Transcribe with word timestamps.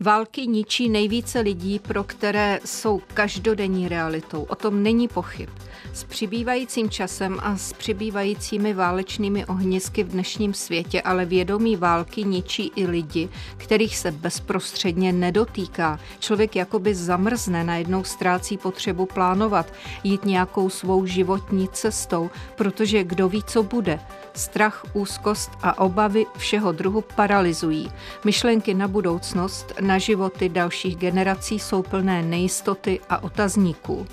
Války 0.00 0.46
ničí 0.46 0.88
nejvíce 0.88 1.40
lidí, 1.40 1.78
pro 1.78 2.04
které 2.04 2.60
jsou 2.64 3.00
každodenní 3.14 3.88
realitou. 3.88 4.42
O 4.42 4.54
tom 4.54 4.82
není 4.82 5.08
pochyb. 5.08 5.48
S 5.92 6.04
přibývajícím 6.04 6.90
časem 6.90 7.38
a 7.42 7.56
s 7.56 7.72
přibývajícími 7.72 8.74
válečnými 8.74 9.46
ohnisky 9.46 10.04
v 10.04 10.08
dnešním 10.08 10.54
světě 10.54 11.02
ale 11.02 11.24
vědomí 11.24 11.76
války 11.76 12.24
ničí 12.24 12.72
i 12.76 12.86
lidi, 12.86 13.28
kterých 13.56 13.96
se 13.96 14.10
bezprostředně 14.10 15.12
nedotýká. 15.12 16.00
Člověk 16.18 16.56
jakoby 16.56 16.94
zamrzne, 16.94 17.64
najednou 17.64 18.04
ztrácí 18.04 18.58
potřebu 18.58 19.06
plánovat, 19.06 19.72
jít 20.04 20.24
nějakou 20.24 20.70
svou 20.70 21.06
životní 21.06 21.68
cestou, 21.68 22.30
protože 22.56 23.04
kdo 23.04 23.28
ví, 23.28 23.42
co 23.46 23.62
bude. 23.62 24.00
Strach, 24.34 24.84
úzkost 24.92 25.50
a 25.62 25.78
obavy 25.78 26.26
všeho 26.36 26.72
druhu 26.72 27.00
paralyzují. 27.00 27.92
Myšlenky 28.24 28.74
na 28.74 28.88
budoucnost, 28.88 29.72
na 29.86 29.98
životy 29.98 30.48
dalších 30.48 30.96
generací 30.96 31.58
jsou 31.58 31.82
plné 31.82 32.22
nejistoty 32.22 33.00
a 33.08 33.22
otazníků. 33.22 34.06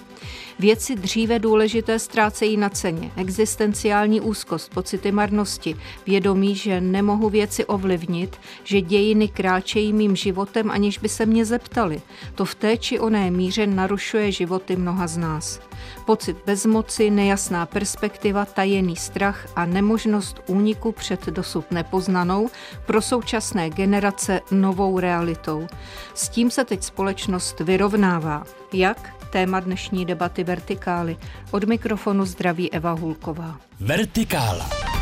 Věci 0.60 0.96
dříve 0.96 1.40
důležité 1.40 2.00
ztrácejí 2.00 2.58
na 2.58 2.70
ceně. 2.70 3.12
Existenciální 3.18 4.22
úzkost, 4.22 4.74
pocity 4.74 5.12
marnosti, 5.12 5.76
vědomí, 6.06 6.56
že 6.56 6.82
nemohu 6.82 7.30
věci 7.30 7.66
ovlivnit, 7.66 8.38
že 8.64 8.82
dějiny 8.82 9.28
kráčejí 9.28 9.94
mým 9.94 10.16
životem, 10.16 10.72
aniž 10.72 10.98
by 10.98 11.10
se 11.10 11.26
mě 11.26 11.46
zeptali. 11.46 12.02
To 12.36 12.46
v 12.46 12.56
té 12.56 12.78
či 12.78 13.00
oné 13.00 13.32
míře 13.32 13.68
narušuje 13.68 14.32
životy 14.32 14.76
mnoha 14.76 15.08
z 15.08 15.18
nás. 15.18 15.60
Pocit 16.06 16.38
bezmoci, 16.46 17.10
nejasná 17.10 17.66
perspektiva, 17.66 18.46
tajený 18.46 18.96
strach 18.96 19.48
a 19.56 19.66
nemožnost 19.66 20.42
úniku 20.48 20.92
před 20.92 21.26
dosud 21.26 21.72
nepoznanou 21.72 22.50
pro 22.86 23.02
současné 23.02 23.70
generace 23.70 24.42
novou 24.52 25.00
realitou. 25.00 25.68
S 26.14 26.30
tím 26.30 26.52
se 26.52 26.66
teď 26.66 26.84
společnost 26.84 27.60
vyrovnává. 27.60 28.44
Jak? 28.74 29.14
Téma 29.30 29.60
dnešní 29.60 30.06
debaty 30.06 30.13
Vertikály. 30.44 31.18
Od 31.52 31.64
mikrofonu 31.64 32.26
zdraví 32.26 32.72
Eva 32.72 32.92
Hulková. 32.92 33.58
Vertikála. 33.80 34.93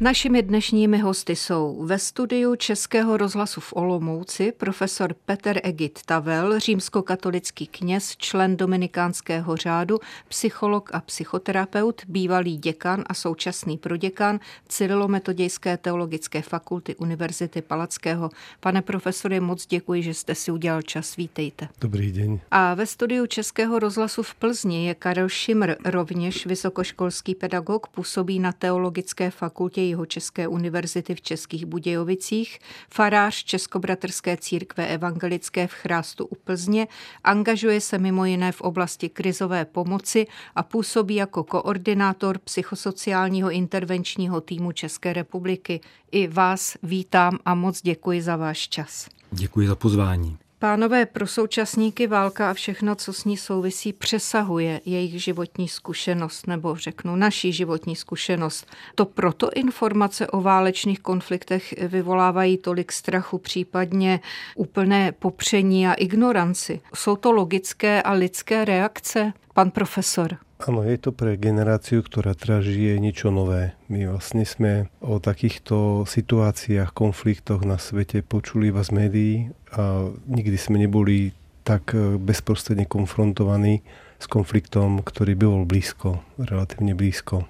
Našimi 0.00 0.42
dnešními 0.42 0.98
hosty 0.98 1.36
jsou 1.36 1.84
ve 1.84 1.98
studiu 1.98 2.56
Českého 2.56 3.16
rozhlasu 3.16 3.60
v 3.60 3.72
Olomouci 3.76 4.52
profesor 4.52 5.14
Peter 5.24 5.60
Egit 5.62 5.98
Tavel, 6.06 6.60
římskokatolický 6.60 7.66
kněz, 7.66 8.16
člen 8.16 8.56
Dominikánského 8.56 9.56
řádu, 9.56 9.98
psycholog 10.28 10.90
a 10.92 11.00
psychoterapeut, 11.00 12.02
bývalý 12.08 12.56
děkan 12.56 13.04
a 13.06 13.14
současný 13.14 13.78
proděkan 13.78 14.40
Cyrilometodějské 14.68 15.76
teologické 15.76 16.42
fakulty 16.42 16.96
Univerzity 16.96 17.62
Palackého. 17.62 18.30
Pane 18.60 18.82
profesore, 18.82 19.40
moc 19.40 19.66
děkuji, 19.66 20.02
že 20.02 20.14
jste 20.14 20.34
si 20.34 20.50
udělal 20.50 20.82
čas. 20.82 21.16
Vítejte. 21.16 21.68
Dobrý 21.80 22.12
den. 22.12 22.40
A 22.50 22.74
ve 22.74 22.86
studiu 22.86 23.26
Českého 23.26 23.78
rozhlasu 23.78 24.22
v 24.22 24.34
Plzni 24.34 24.86
je 24.86 24.94
Karel 24.94 25.28
Šimr, 25.28 25.74
rovněž 25.84 26.46
vysokoškolský 26.46 27.34
pedagog, 27.34 27.86
působí 27.86 28.38
na 28.38 28.52
Teologické 28.52 29.30
fakultě 29.30 29.85
České 30.06 30.48
univerzity 30.48 31.14
v 31.14 31.20
Českých 31.20 31.66
Budějovicích, 31.66 32.58
farář 32.94 33.44
Českobratrské 33.44 34.36
církve 34.36 34.86
evangelické 34.86 35.66
v 35.66 35.72
Chrástu 35.72 36.26
u 36.26 36.34
Plzně, 36.34 36.88
angažuje 37.24 37.80
se 37.80 37.98
mimo 37.98 38.24
jiné 38.24 38.52
v 38.52 38.60
oblasti 38.60 39.08
krizové 39.08 39.64
pomoci 39.64 40.26
a 40.54 40.62
působí 40.62 41.14
jako 41.14 41.44
koordinátor 41.44 42.38
psychosociálního 42.38 43.50
intervenčního 43.50 44.40
týmu 44.40 44.72
České 44.72 45.12
republiky. 45.12 45.80
I 46.12 46.28
vás 46.28 46.76
vítám 46.82 47.38
a 47.44 47.54
moc 47.54 47.82
děkuji 47.82 48.22
za 48.22 48.36
váš 48.36 48.68
čas. 48.68 49.08
Děkuji 49.30 49.68
za 49.68 49.76
pozvání. 49.76 50.38
Pánové, 50.58 51.06
pro 51.06 51.26
současníky 51.26 52.06
válka 52.06 52.50
a 52.50 52.54
všechno, 52.54 52.94
co 52.94 53.12
s 53.12 53.24
ní 53.24 53.36
souvisí, 53.36 53.92
přesahuje 53.92 54.80
jejich 54.84 55.24
životní 55.24 55.68
zkušenost, 55.68 56.46
nebo 56.46 56.76
řeknu 56.76 57.16
naší 57.16 57.52
životní 57.52 57.96
zkušenost. 57.96 58.66
To 58.94 59.04
proto 59.04 59.50
informace 59.50 60.26
o 60.26 60.40
válečných 60.40 61.00
konfliktech 61.00 61.74
vyvolávají 61.88 62.58
tolik 62.58 62.92
strachu, 62.92 63.38
případně 63.38 64.20
úplné 64.54 65.12
popření 65.12 65.88
a 65.88 65.94
ignoranci. 65.94 66.80
Jsou 66.94 67.16
to 67.16 67.32
logické 67.32 68.02
a 68.02 68.12
lidské 68.12 68.64
reakce? 68.64 69.32
Pan 69.54 69.70
profesor. 69.70 70.45
Áno, 70.56 70.80
je 70.80 70.96
to 70.96 71.12
pre 71.12 71.36
generáciu, 71.36 72.00
ktorá 72.00 72.32
teraz 72.32 72.64
žije 72.64 72.96
niečo 72.96 73.28
nové. 73.28 73.76
My 73.92 74.08
vlastne 74.08 74.48
sme 74.48 74.88
o 75.04 75.20
takýchto 75.20 76.08
situáciách, 76.08 76.96
konfliktoch 76.96 77.60
na 77.68 77.76
svete 77.76 78.24
počuli 78.24 78.72
z 78.72 78.88
médií 78.88 79.34
a 79.76 80.08
nikdy 80.24 80.56
sme 80.56 80.80
neboli 80.80 81.36
tak 81.60 81.92
e, 81.92 82.16
bezprostredne 82.16 82.88
konfrontovaní 82.88 83.84
s 84.16 84.24
konfliktom, 84.24 85.04
ktorý 85.04 85.36
by 85.36 85.44
bol 85.44 85.64
blízko, 85.68 86.24
relatívne 86.40 86.96
blízko. 86.96 87.44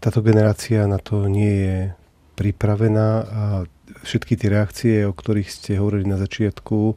Táto 0.00 0.24
generácia 0.24 0.88
na 0.88 0.96
to 0.96 1.28
nie 1.28 1.52
je 1.60 1.76
pripravená 2.40 3.08
a 3.20 3.44
všetky 4.00 4.32
tie 4.40 4.48
reakcie, 4.48 4.94
o 5.04 5.12
ktorých 5.12 5.52
ste 5.52 5.76
hovorili 5.76 6.08
na 6.08 6.16
začiatku, 6.16 6.96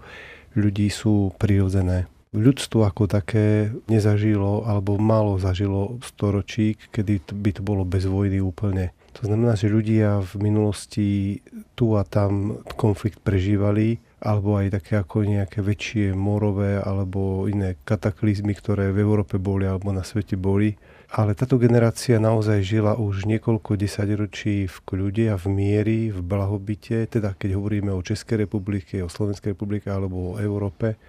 ľudí 0.55 0.87
sú 0.87 1.35
prirodzené 1.35 2.07
ľudstvo 2.29 2.85
ako 2.85 3.09
také 3.09 3.73
nezažilo 3.89 4.61
alebo 4.69 5.01
málo 5.01 5.41
zažilo 5.41 5.97
storočí, 6.05 6.77
kedy 6.93 7.25
by 7.33 7.51
to 7.57 7.61
bolo 7.65 7.81
bez 7.81 8.05
vojny 8.05 8.37
úplne. 8.37 8.93
To 9.17 9.25
znamená, 9.25 9.57
že 9.57 9.73
ľudia 9.73 10.21
v 10.21 10.33
minulosti 10.37 11.41
tu 11.73 11.97
a 11.97 12.05
tam 12.05 12.61
konflikt 12.77 13.17
prežívali, 13.19 13.97
alebo 14.21 14.59
aj 14.59 14.79
také 14.79 15.01
ako 15.01 15.25
nejaké 15.25 15.65
väčšie 15.65 16.13
morové 16.13 16.77
alebo 16.77 17.49
iné 17.49 17.79
kataklizmy, 17.87 18.53
ktoré 18.53 18.93
v 18.93 19.01
Európe 19.01 19.41
boli 19.41 19.65
alebo 19.65 19.89
na 19.89 20.05
svete 20.05 20.37
boli. 20.37 20.77
Ale 21.09 21.33
táto 21.33 21.57
generácia 21.57 22.21
naozaj 22.21 22.61
žila 22.61 22.93
už 22.93 23.25
niekoľko 23.25 23.81
desaťročí 23.81 24.69
v 24.69 24.77
kľude 24.85 25.25
a 25.33 25.35
v 25.41 25.45
miery, 25.49 25.99
v 26.13 26.21
blahobite, 26.21 27.09
teda 27.09 27.33
keď 27.33 27.57
hovoríme 27.57 27.89
o 27.89 28.05
Českej 28.05 28.45
republike, 28.45 29.01
o 29.01 29.09
Slovenskej 29.09 29.57
republike 29.57 29.89
alebo 29.89 30.35
o 30.35 30.37
Európe 30.37 31.01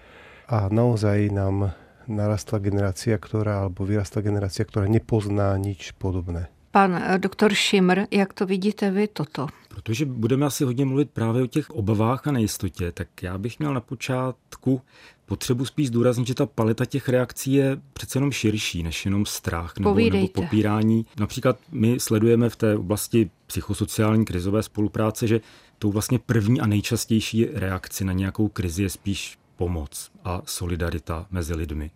a 0.51 0.67
naozaj 0.67 1.31
nám 1.31 1.71
narastla 2.11 2.59
generácia, 2.59 3.15
ktorá, 3.15 3.63
alebo 3.63 3.87
vyrastla 3.87 4.19
generácia, 4.19 4.67
ktorá 4.67 4.91
nepozná 4.91 5.55
nič 5.55 5.95
podobné. 5.95 6.51
Pan 6.75 6.91
eh, 6.95 7.19
doktor 7.19 7.55
Šimr, 7.55 8.11
jak 8.11 8.33
to 8.33 8.45
vidíte 8.45 8.91
vy 8.91 9.07
toto? 9.07 9.47
Protože 9.67 10.05
budeme 10.05 10.45
asi 10.45 10.63
hodně 10.63 10.85
mluvit 10.85 11.09
právě 11.09 11.43
o 11.43 11.47
těch 11.47 11.69
obavách 11.69 12.27
a 12.27 12.31
nejistotě, 12.31 12.91
tak 12.91 13.07
já 13.23 13.37
bych 13.37 13.59
měl 13.59 13.73
na 13.73 13.79
počátku 13.79 14.81
potřebu 15.25 15.65
spíš 15.65 15.87
zdůraznit, 15.87 16.27
že 16.27 16.35
ta 16.35 16.45
paleta 16.45 16.85
těch 16.85 17.09
reakcí 17.09 17.53
je 17.53 17.77
přece 17.93 18.17
jenom 18.17 18.31
širší 18.31 18.83
než 18.83 19.05
jenom 19.05 19.25
strach 19.25 19.73
nebo, 19.79 19.95
nebo 19.95 20.27
popírání. 20.27 21.05
Například 21.19 21.57
my 21.71 21.99
sledujeme 21.99 22.49
v 22.49 22.55
té 22.55 22.75
oblasti 22.75 23.29
psychosociální 23.47 24.25
krizové 24.25 24.63
spolupráce, 24.63 25.27
že 25.27 25.41
tou 25.79 25.91
vlastně 25.91 26.19
první 26.19 26.61
a 26.61 26.67
nejčastější 26.67 27.45
reakci 27.53 28.05
na 28.05 28.13
nějakou 28.13 28.47
krizi 28.47 28.83
je 28.83 28.89
spíš 28.89 29.37
pomoc 29.61 30.11
a 30.23 30.41
solidarita 30.45 31.25
mezi 31.31 31.53
lidmi. 31.55 31.91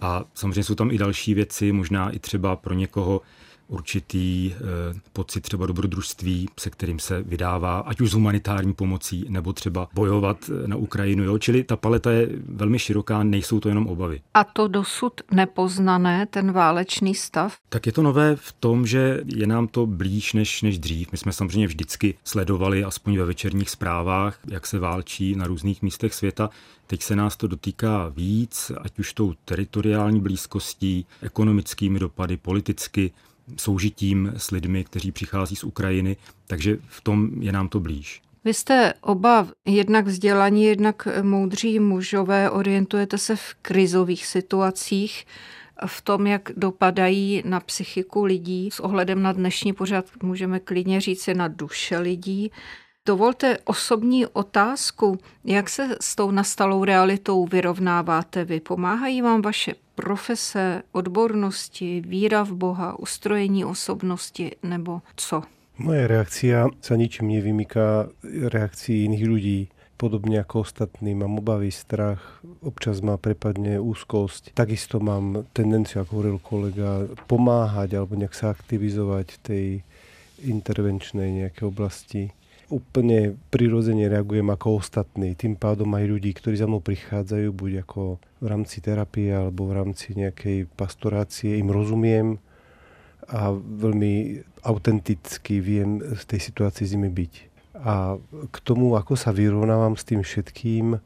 A 0.00 0.24
samozřejmě 0.34 0.64
jsou 0.64 0.74
tam 0.74 0.90
i 0.90 0.98
další 0.98 1.34
věci, 1.34 1.72
možná 1.72 2.10
i 2.10 2.18
třeba 2.18 2.56
pro 2.56 2.74
někoho 2.74 3.20
určitý 3.68 4.54
eh, 4.54 4.60
pocit 5.12 5.40
třeba 5.40 5.66
dobrodružství, 5.66 6.48
se 6.60 6.70
kterým 6.70 6.98
se 6.98 7.22
vydává, 7.22 7.78
ať 7.78 8.00
už 8.00 8.10
s 8.10 8.14
humanitární 8.14 8.74
pomocí, 8.74 9.26
nebo 9.28 9.52
třeba 9.52 9.88
bojovat 9.94 10.50
eh, 10.50 10.68
na 10.68 10.76
Ukrajinu. 10.76 11.24
Jo? 11.24 11.38
Čili 11.38 11.64
ta 11.64 11.76
paleta 11.76 12.10
je 12.10 12.28
velmi 12.48 12.78
široká, 12.78 13.22
nejsou 13.22 13.60
to 13.60 13.68
jenom 13.68 13.86
obavy. 13.86 14.20
A 14.34 14.44
to 14.44 14.68
dosud 14.68 15.12
nepoznané, 15.32 16.26
ten 16.26 16.52
válečný 16.52 17.14
stav? 17.14 17.56
Tak 17.68 17.86
je 17.86 17.92
to 17.92 18.02
nové 18.02 18.36
v 18.36 18.52
tom, 18.52 18.86
že 18.86 19.20
je 19.24 19.46
nám 19.46 19.68
to 19.68 19.86
blíž 19.86 20.32
než, 20.32 20.62
než 20.62 20.78
dřív. 20.78 21.12
My 21.12 21.18
jsme 21.18 21.32
samozřejmě 21.32 21.66
vždycky 21.66 22.14
sledovali, 22.24 22.84
aspoň 22.84 23.18
ve 23.18 23.24
večerních 23.24 23.70
zprávách, 23.70 24.38
jak 24.50 24.66
se 24.66 24.78
válčí 24.78 25.34
na 25.36 25.46
různých 25.46 25.82
místech 25.82 26.14
světa. 26.14 26.50
Teď 26.86 27.02
se 27.02 27.16
nás 27.16 27.36
to 27.36 27.46
dotýká 27.46 28.08
víc, 28.08 28.72
ať 28.80 28.98
už 28.98 29.12
tou 29.12 29.34
teritoriální 29.44 30.20
blízkostí, 30.20 31.06
ekonomickými 31.22 31.98
dopady, 31.98 32.36
politicky 32.36 33.12
soužitím 33.56 34.32
s 34.36 34.50
lidmi, 34.50 34.84
kteří 34.84 35.12
přichází 35.12 35.56
z 35.56 35.64
Ukrajiny, 35.64 36.16
takže 36.46 36.78
v 36.88 37.00
tom 37.00 37.30
je 37.40 37.52
nám 37.52 37.68
to 37.68 37.80
blíž. 37.80 38.22
Vy 38.44 38.54
jste 38.54 38.94
oba 39.00 39.48
jednak 39.66 40.06
vzdělaní, 40.06 40.64
jednak 40.64 41.08
moudří 41.22 41.80
mužové, 41.80 42.50
orientujete 42.50 43.18
se 43.18 43.36
v 43.36 43.54
krizových 43.62 44.26
situacích, 44.26 45.26
v 45.86 46.02
tom, 46.02 46.26
jak 46.26 46.50
dopadají 46.56 47.42
na 47.44 47.60
psychiku 47.60 48.24
lidí. 48.24 48.70
S 48.70 48.80
ohledem 48.80 49.22
na 49.22 49.32
dnešní 49.32 49.72
pořad 49.72 50.04
můžeme 50.22 50.60
klidně 50.60 51.00
říci 51.00 51.34
na 51.34 51.48
duše 51.48 51.98
lidí. 51.98 52.50
Dovolte 53.08 53.58
osobní 53.64 54.26
otázku. 54.26 55.18
Jak 55.44 55.68
se 55.68 55.96
s 56.00 56.16
tou 56.16 56.30
nastalou 56.30 56.84
realitou 56.84 57.46
vyrovnáváte 57.46 58.44
vy? 58.44 58.60
Pomáhají 58.60 59.22
vám 59.22 59.42
vaše 59.42 59.74
profese, 59.94 60.82
odbornosti, 60.92 62.00
víra 62.00 62.42
v 62.44 62.52
Boha, 62.52 62.98
ustrojení 62.98 63.64
osobnosti 63.64 64.50
nebo 64.62 65.00
co? 65.16 65.42
Moje 65.78 66.04
reakcia 66.04 66.68
sa 66.84 66.94
ničím 67.00 67.32
nevymýka 67.32 68.12
reakcii 68.28 69.08
iných 69.08 69.24
ľudí. 69.24 69.60
Podobne 69.96 70.44
ako 70.44 70.68
ostatní 70.68 71.16
mám 71.16 71.40
obavy, 71.40 71.72
strach, 71.72 72.44
občas 72.60 73.00
ma 73.00 73.16
prepadne 73.16 73.80
úzkosť. 73.80 74.52
Takisto 74.52 75.00
mám 75.00 75.48
tendenciu, 75.56 76.04
ako 76.04 76.12
hovoril 76.12 76.36
kolega, 76.44 77.08
pomáhať 77.24 77.96
alebo 77.96 78.20
nejak 78.20 78.36
sa 78.36 78.52
aktivizovať 78.52 79.26
v 79.32 79.38
tej 79.40 79.66
intervenčnej 80.44 81.46
nejakej 81.46 81.64
oblasti 81.64 82.22
úplne 82.68 83.36
prirodzene 83.48 84.08
reagujem 84.12 84.48
ako 84.52 84.84
ostatní. 84.84 85.32
Tým 85.32 85.56
pádom 85.56 85.88
aj 85.96 86.04
ľudí, 86.04 86.36
ktorí 86.36 86.60
za 86.60 86.68
mnou 86.68 86.84
prichádzajú, 86.84 87.48
buď 87.52 87.72
ako 87.88 88.20
v 88.20 88.46
rámci 88.46 88.84
terapie 88.84 89.32
alebo 89.32 89.68
v 89.68 89.76
rámci 89.76 90.12
nejakej 90.12 90.68
pastorácie, 90.76 91.56
im 91.56 91.72
rozumiem 91.72 92.36
a 93.28 93.52
veľmi 93.56 94.44
autenticky 94.64 95.60
viem 95.60 96.00
v 96.00 96.22
tej 96.24 96.40
situácii 96.40 96.84
s 96.88 96.94
nimi 96.96 97.12
byť. 97.12 97.34
A 97.84 98.16
k 98.52 98.56
tomu, 98.64 98.96
ako 98.96 99.16
sa 99.16 99.32
vyrovnávam 99.32 99.96
s 99.96 100.04
tým 100.04 100.24
všetkým, 100.24 101.00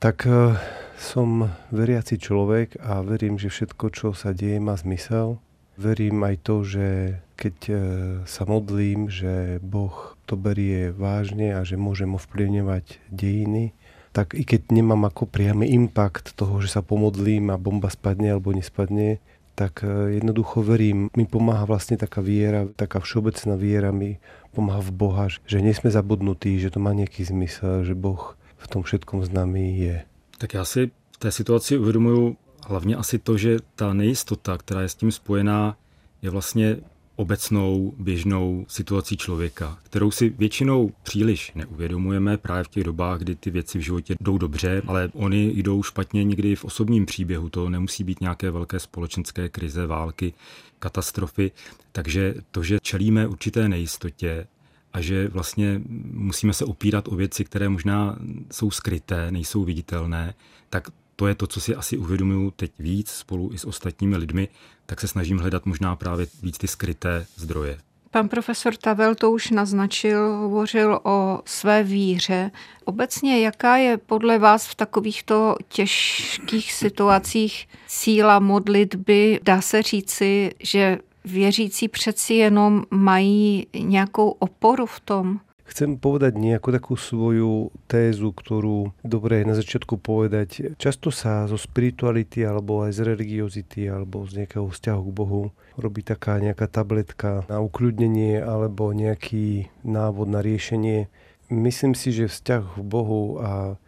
tak 0.00 0.28
eh, 0.28 0.56
som 0.96 1.50
veriaci 1.74 2.20
človek 2.20 2.80
a 2.80 3.00
verím, 3.02 3.36
že 3.36 3.52
všetko, 3.52 3.84
čo 3.92 4.08
sa 4.12 4.30
deje, 4.32 4.62
má 4.62 4.76
zmysel 4.78 5.40
Verím 5.82 6.22
aj 6.22 6.36
to, 6.46 6.62
že 6.62 6.86
keď 7.34 7.56
e, 7.66 7.74
sa 8.22 8.46
modlím, 8.46 9.10
že 9.10 9.58
Boh 9.58 10.14
to 10.30 10.38
berie 10.38 10.94
vážne 10.94 11.58
a 11.58 11.66
že 11.66 11.74
môžem 11.74 12.14
ovplyvňovať 12.14 13.02
dejiny, 13.10 13.74
tak 14.14 14.38
i 14.38 14.46
keď 14.46 14.70
nemám 14.70 15.10
ako 15.10 15.26
priamy 15.26 15.74
impact 15.74 16.38
toho, 16.38 16.62
že 16.62 16.70
sa 16.70 16.86
pomodlím 16.86 17.50
a 17.50 17.58
bomba 17.58 17.90
spadne 17.90 18.30
alebo 18.30 18.54
nespadne, 18.54 19.18
tak 19.58 19.82
e, 19.82 20.22
jednoducho 20.22 20.62
verím, 20.62 21.10
mi 21.18 21.26
pomáha 21.26 21.66
vlastne 21.66 21.98
taká 21.98 22.22
viera, 22.22 22.70
taká 22.78 23.02
všeobecná 23.02 23.58
viera 23.58 23.90
mi 23.90 24.22
pomáha 24.54 24.80
v 24.80 24.92
Boha, 24.94 25.26
že 25.26 25.58
nie 25.58 25.74
sme 25.74 25.90
zabudnutí, 25.90 26.62
že 26.62 26.70
to 26.70 26.78
má 26.78 26.94
nejaký 26.94 27.26
zmysel, 27.26 27.82
že 27.82 27.98
Boh 27.98 28.38
v 28.62 28.66
tom 28.70 28.86
všetkom 28.86 29.26
s 29.26 29.30
nami 29.34 29.82
je. 29.82 29.96
Tak 30.38 30.54
já 30.54 30.64
si 30.64 30.90
v 31.10 31.18
té 31.18 31.32
situaci 31.32 31.78
uvědomuju 31.78 32.36
hlavně 32.66 32.96
asi 32.96 33.18
to, 33.18 33.38
že 33.38 33.56
ta 33.74 33.92
nejistota, 33.92 34.58
která 34.58 34.80
je 34.80 34.88
s 34.88 34.94
tím 34.94 35.12
spojená, 35.12 35.76
je 36.22 36.30
vlastně 36.30 36.76
obecnou, 37.16 37.94
běžnou 37.98 38.66
situací 38.68 39.16
člověka, 39.16 39.78
kterou 39.82 40.10
si 40.10 40.28
většinou 40.28 40.92
příliš 41.02 41.52
neuvědomujeme 41.54 42.36
právě 42.36 42.64
v 42.64 42.68
těch 42.68 42.84
dobách, 42.84 43.18
kdy 43.18 43.34
ty 43.34 43.50
věci 43.50 43.78
v 43.78 43.82
životě 43.82 44.14
jdou 44.20 44.38
dobře, 44.38 44.82
ale 44.86 45.10
oni 45.14 45.52
jdou 45.54 45.82
špatně 45.82 46.24
někdy 46.24 46.56
v 46.56 46.64
osobním 46.64 47.06
příběhu. 47.06 47.48
To 47.48 47.70
nemusí 47.70 48.04
být 48.04 48.20
nějaké 48.20 48.50
velké 48.50 48.80
společenské 48.80 49.48
krize, 49.48 49.86
války, 49.86 50.34
katastrofy. 50.78 51.50
Takže 51.92 52.34
to, 52.50 52.62
že 52.62 52.78
čelíme 52.82 53.26
určité 53.26 53.68
nejistotě, 53.68 54.46
a 54.92 55.00
že 55.00 55.28
vlastně 55.28 55.80
musíme 56.12 56.52
se 56.52 56.64
opírat 56.64 57.08
o 57.08 57.16
věci, 57.16 57.44
které 57.44 57.68
možná 57.68 58.18
jsou 58.50 58.70
skryté, 58.70 59.30
nejsou 59.30 59.64
viditelné, 59.64 60.34
tak 60.70 60.88
to 61.16 61.26
je 61.26 61.34
to, 61.34 61.46
co 61.46 61.60
si 61.60 61.74
asi 61.74 61.96
uvědomuju 61.96 62.50
teď 62.50 62.72
víc 62.78 63.10
spolu 63.10 63.50
i 63.52 63.58
s 63.58 63.64
ostatními 63.64 64.16
lidmi, 64.16 64.48
tak 64.86 65.00
se 65.00 65.08
snažím 65.08 65.38
hledat 65.38 65.66
možná 65.66 65.96
právě 65.96 66.26
víc 66.42 66.58
ty 66.58 66.68
skryté 66.68 67.26
zdroje. 67.36 67.78
Pan 68.10 68.28
profesor 68.28 68.76
Tavel 68.76 69.14
to 69.14 69.32
už 69.32 69.50
naznačil, 69.50 70.32
hovořil 70.32 71.00
o 71.02 71.40
své 71.44 71.82
víře. 71.82 72.50
Obecně, 72.84 73.40
jaká 73.40 73.76
je 73.76 73.96
podle 73.96 74.38
vás 74.38 74.66
v 74.66 74.74
takovýchto 74.74 75.56
těžkých 75.68 76.72
situacích 76.72 77.68
síla 77.86 78.38
modlitby? 78.38 79.40
Dá 79.42 79.60
se 79.60 79.82
říci, 79.82 80.52
že 80.60 80.98
věřící 81.24 81.88
přeci 81.88 82.34
jenom 82.34 82.84
mají 82.90 83.66
nějakou 83.78 84.28
oporu 84.28 84.86
v 84.86 85.00
tom? 85.00 85.40
Chcem 85.72 85.96
povedať 85.96 86.36
nejakú 86.36 86.68
takú 86.68 87.00
svoju 87.00 87.72
tézu, 87.88 88.36
ktorú 88.36 88.92
dobre 89.00 89.40
je 89.40 89.48
na 89.48 89.56
začiatku 89.56 89.96
povedať. 89.96 90.76
Často 90.76 91.08
sa 91.08 91.48
zo 91.48 91.56
spirituality 91.56 92.44
alebo 92.44 92.84
aj 92.84 93.00
z 93.00 93.00
religiozity 93.08 93.88
alebo 93.88 94.28
z 94.28 94.44
nejakého 94.44 94.68
vzťahu 94.68 95.00
k 95.00 95.16
Bohu 95.16 95.48
robí 95.80 96.04
taká 96.04 96.36
nejaká 96.44 96.68
tabletka 96.68 97.48
na 97.48 97.64
ukľudnenie 97.64 98.44
alebo 98.44 98.92
nejaký 98.92 99.72
návod 99.80 100.28
na 100.28 100.44
riešenie. 100.44 101.08
Myslím 101.48 101.96
si, 101.96 102.12
že 102.12 102.28
vzťah 102.28 102.76
k 102.76 102.84
Bohu 102.84 103.40
a 103.40 103.80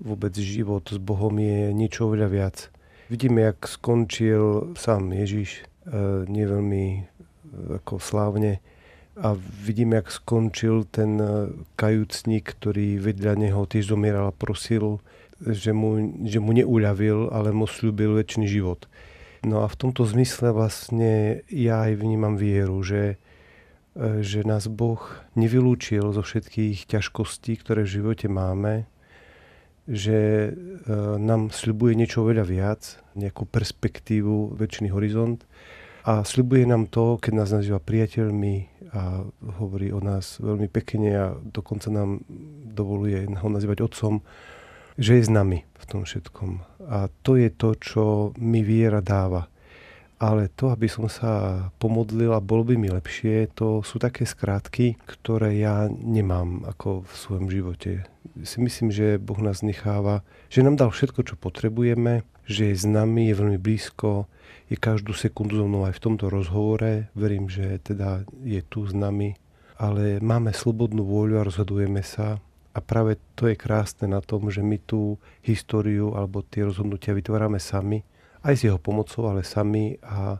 vôbec 0.00 0.32
život 0.40 0.88
s 0.88 0.96
Bohom 0.96 1.36
je 1.36 1.68
niečo 1.76 2.08
oveľa 2.08 2.28
viac. 2.32 2.56
Vidíme, 3.12 3.44
jak 3.44 3.68
skončil 3.68 4.72
sám 4.72 5.12
Ježiš, 5.12 5.68
e, 5.84 6.24
nie 6.32 6.48
veľmi 6.48 6.84
e, 6.96 7.00
ako 7.76 8.00
slávne, 8.00 8.64
a 9.16 9.36
vidím, 9.64 9.92
jak 9.92 10.12
skončil 10.12 10.84
ten 10.84 11.20
eh, 11.20 11.28
kajúcník, 11.80 12.44
ktorý 12.44 13.00
vedľa 13.00 13.32
neho 13.40 13.64
tiež 13.64 13.88
zomieral 13.88 14.28
a 14.28 14.36
prosil, 14.36 15.00
že 15.40 15.72
mu, 15.72 16.00
že 16.24 16.40
mu 16.40 16.52
neuľavil, 16.52 17.32
ale 17.32 17.52
mu 17.52 17.64
slúbil 17.68 18.16
väčší 18.16 18.48
život. 18.48 18.88
No 19.44 19.64
a 19.64 19.68
v 19.68 19.76
tomto 19.76 20.04
zmysle 20.04 20.52
vlastne 20.52 21.44
ja 21.52 21.88
aj 21.88 21.92
vnímam 22.00 22.36
vieru, 22.36 22.84
že, 22.84 23.16
eh, 23.96 24.20
že 24.20 24.44
nás 24.44 24.68
Boh 24.68 25.00
nevylúčil 25.32 26.12
zo 26.12 26.20
všetkých 26.20 26.84
ťažkostí, 26.84 27.56
ktoré 27.56 27.88
v 27.88 27.94
živote 28.00 28.28
máme, 28.28 28.84
že 29.88 30.52
eh, 30.52 30.56
nám 31.16 31.56
sľubuje 31.56 31.96
niečo 31.96 32.20
veľa 32.20 32.44
viac, 32.44 33.00
nejakú 33.16 33.48
perspektívu, 33.48 34.60
väčší 34.60 34.92
horizont 34.92 35.40
a 36.06 36.22
sľubuje 36.22 36.70
nám 36.70 36.86
to, 36.86 37.18
keď 37.18 37.32
nás 37.34 37.50
nazýva 37.50 37.82
priateľmi 37.82 38.75
a 38.96 39.20
hovorí 39.60 39.92
o 39.92 40.00
nás 40.00 40.40
veľmi 40.40 40.72
pekne 40.72 41.10
a 41.12 41.26
dokonca 41.36 41.92
nám 41.92 42.24
dovoluje 42.72 43.28
ho 43.28 43.48
nazývať 43.52 43.84
otcom, 43.84 44.24
že 44.96 45.20
je 45.20 45.28
s 45.28 45.30
nami 45.30 45.68
v 45.68 45.84
tom 45.84 46.08
všetkom. 46.08 46.64
A 46.88 47.12
to 47.20 47.36
je 47.36 47.52
to, 47.52 47.76
čo 47.76 48.04
mi 48.40 48.64
viera 48.64 49.04
dáva. 49.04 49.52
Ale 50.16 50.48
to, 50.48 50.72
aby 50.72 50.88
som 50.88 51.12
sa 51.12 51.68
pomodlil 51.76 52.32
a 52.32 52.40
bolo 52.40 52.64
by 52.64 52.80
mi 52.80 52.88
lepšie, 52.88 53.52
to 53.52 53.84
sú 53.84 54.00
také 54.00 54.24
skrátky, 54.24 54.96
ktoré 55.04 55.60
ja 55.60 55.92
nemám 55.92 56.64
ako 56.64 57.04
v 57.04 57.12
svojom 57.12 57.46
živote. 57.52 58.08
Si 58.40 58.56
myslím, 58.64 58.88
že 58.88 59.20
Boh 59.20 59.36
nás 59.44 59.60
necháva, 59.60 60.24
že 60.48 60.64
nám 60.64 60.80
dal 60.80 60.88
všetko, 60.88 61.20
čo 61.20 61.34
potrebujeme, 61.36 62.24
že 62.46 62.70
je 62.70 62.74
s 62.78 62.86
nami, 62.86 63.28
je 63.30 63.38
veľmi 63.38 63.58
blízko, 63.58 64.30
je 64.70 64.76
každú 64.78 65.14
sekundu 65.14 65.58
so 65.58 65.66
mnou 65.66 65.86
aj 65.86 65.98
v 65.98 66.04
tomto 66.10 66.26
rozhovore. 66.30 67.10
Verím, 67.14 67.46
že 67.50 67.78
teda 67.82 68.26
je 68.42 68.62
tu 68.66 68.86
s 68.86 68.94
nami, 68.94 69.38
ale 69.78 70.18
máme 70.18 70.50
slobodnú 70.50 71.06
vôľu 71.06 71.42
a 71.42 71.46
rozhodujeme 71.46 72.02
sa. 72.02 72.38
A 72.76 72.78
práve 72.84 73.16
to 73.34 73.48
je 73.48 73.56
krásne 73.56 74.04
na 74.10 74.20
tom, 74.20 74.52
že 74.52 74.60
my 74.60 74.76
tú 74.82 75.16
históriu 75.40 76.12
alebo 76.12 76.44
tie 76.44 76.66
rozhodnutia 76.66 77.16
vytvárame 77.16 77.56
sami, 77.56 78.04
aj 78.44 78.54
s 78.54 78.64
jeho 78.68 78.78
pomocou, 78.78 79.32
ale 79.32 79.42
sami 79.42 79.96
a 80.04 80.38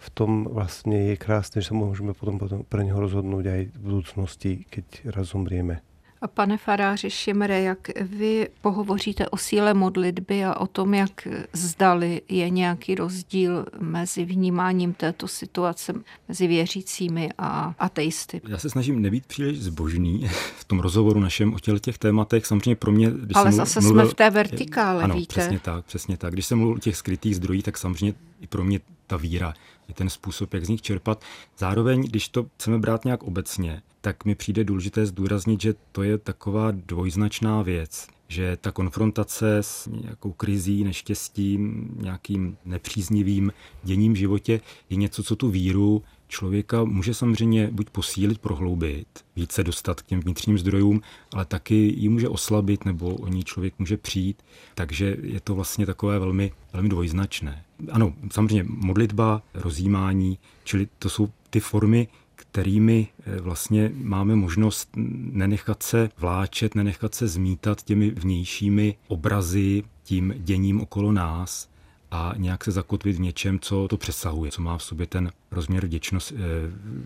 v 0.00 0.08
tom 0.12 0.48
vlastne 0.48 1.12
je 1.12 1.16
krásne, 1.16 1.60
že 1.60 1.72
sa 1.72 1.76
môžeme 1.76 2.12
potom, 2.16 2.40
potom 2.40 2.60
pre 2.64 2.84
neho 2.84 2.96
rozhodnúť 3.00 3.44
aj 3.48 3.62
v 3.68 3.78
budúcnosti, 3.80 4.50
keď 4.68 5.12
raz 5.12 5.32
zomrieme. 5.32 5.84
A 6.22 6.28
pane 6.28 6.56
faráři 6.58 7.10
Šimre, 7.10 7.62
jak 7.62 7.88
vy 8.00 8.48
pohovoříte 8.60 9.28
o 9.28 9.36
síle 9.36 9.74
modlitby 9.74 10.44
a 10.44 10.60
o 10.60 10.66
tom, 10.66 10.94
jak 10.94 11.28
zdali 11.52 12.22
je 12.28 12.50
nějaký 12.50 12.94
rozdíl 12.94 13.66
mezi 13.78 14.24
vnímáním 14.24 14.92
této 14.92 15.28
situace 15.28 15.92
mezi 16.28 16.46
věřícími 16.46 17.28
a 17.38 17.74
ateisty? 17.78 18.40
Já 18.48 18.58
se 18.58 18.70
snažím 18.70 19.02
nebýt 19.02 19.26
příliš 19.26 19.60
zbožný 19.60 20.28
v 20.58 20.64
tom 20.64 20.80
rozhovoru 20.80 21.20
našem 21.20 21.54
o 21.54 21.58
těch 21.58 21.98
tématech. 21.98 22.46
Samozřejmě 22.46 22.76
pro 22.76 22.92
mě... 22.92 23.10
Když 23.10 23.36
Ale 23.36 23.52
zase 23.52 23.80
mluvil, 23.80 24.02
jsme 24.02 24.10
v 24.10 24.14
té 24.14 24.30
vertikále, 24.30 25.04
ano, 25.04 25.14
víte? 25.14 25.34
přesně 25.34 25.58
tak, 25.58 25.84
přesně 25.84 26.16
tak. 26.16 26.32
Když 26.32 26.46
jsem 26.46 26.58
mluvil 26.58 26.76
o 26.76 26.78
těch 26.80 26.96
skrytých 26.96 27.36
zdrojích, 27.36 27.64
tak 27.64 27.78
samozřejmě 27.78 28.14
i 28.40 28.46
pro 28.46 28.64
mě 28.64 28.80
ta 29.06 29.16
víra 29.16 29.54
je 29.88 29.94
ten 29.94 30.10
způsob, 30.10 30.54
jak 30.54 30.64
z 30.64 30.68
nich 30.68 30.82
čerpat. 30.82 31.24
Zároveň, 31.58 32.02
když 32.02 32.28
to 32.28 32.46
chceme 32.56 32.78
brát 32.78 33.04
nějak 33.04 33.22
obecně, 33.22 33.82
tak 34.00 34.24
mi 34.24 34.34
přijde 34.34 34.64
důležité 34.64 35.06
zdůraznit, 35.06 35.60
že 35.60 35.74
to 35.92 36.02
je 36.02 36.18
taková 36.18 36.70
dvojznačná 36.70 37.62
věc 37.62 38.08
že 38.30 38.58
ta 38.60 38.72
konfrontace 38.72 39.58
s 39.58 39.86
nějakou 39.86 40.32
krizí, 40.32 40.84
neštěstím, 40.84 41.88
nějakým 42.00 42.56
nepříznivým 42.64 43.52
děním 43.82 44.12
v 44.12 44.16
životě 44.16 44.60
je 44.90 44.96
něco, 44.96 45.22
co 45.22 45.36
tu 45.36 45.48
víru 45.48 46.02
člověka 46.28 46.84
může 46.84 47.14
samozřejmě 47.14 47.68
buď 47.72 47.90
posílit, 47.90 48.38
prohloubit, 48.38 49.06
více 49.36 49.64
dostat 49.64 50.02
k 50.02 50.06
těm 50.06 50.20
vnitřním 50.20 50.58
zdrojům, 50.58 51.00
ale 51.32 51.44
taky 51.44 51.74
ji 51.74 52.08
může 52.08 52.28
oslabit 52.28 52.84
nebo 52.84 53.14
o 53.14 53.28
ní 53.28 53.44
člověk 53.44 53.74
může 53.78 53.96
přijít. 53.96 54.42
Takže 54.74 55.16
je 55.22 55.40
to 55.40 55.54
vlastně 55.54 55.86
takové 55.86 56.18
velmi, 56.18 56.52
velmi 56.72 56.88
dvojznačné. 56.88 57.64
Ano, 57.90 58.14
samozřejmě 58.32 58.64
modlitba, 58.68 59.42
rozjímání, 59.54 60.38
čili 60.64 60.88
to 60.98 61.08
jsou 61.08 61.28
ty 61.50 61.60
formy, 61.60 62.08
kterými 62.40 63.08
eh, 63.26 63.40
vlastně 63.40 63.90
máme 63.94 64.36
možnost 64.36 64.90
nenechat 65.32 65.82
se 65.82 66.10
vláčet, 66.18 66.74
nenechat 66.74 67.14
se 67.14 67.28
zmítat 67.28 67.82
těmi 67.82 68.10
vnějšími 68.10 68.94
obrazy, 69.08 69.82
tím 70.02 70.34
děním 70.38 70.80
okolo 70.80 71.12
nás 71.12 71.69
a 72.10 72.32
nějak 72.36 72.64
se 72.64 72.70
zakotvit 72.70 73.16
v 73.16 73.20
něčem, 73.20 73.58
co 73.58 73.88
to 73.88 73.96
přesahuje, 73.96 74.50
co 74.50 74.62
má 74.62 74.78
v 74.78 74.82
sobě 74.82 75.06
ten 75.06 75.32
rozměr 75.50 75.86
vděčnost, 75.86 76.32
eh, 76.32 76.36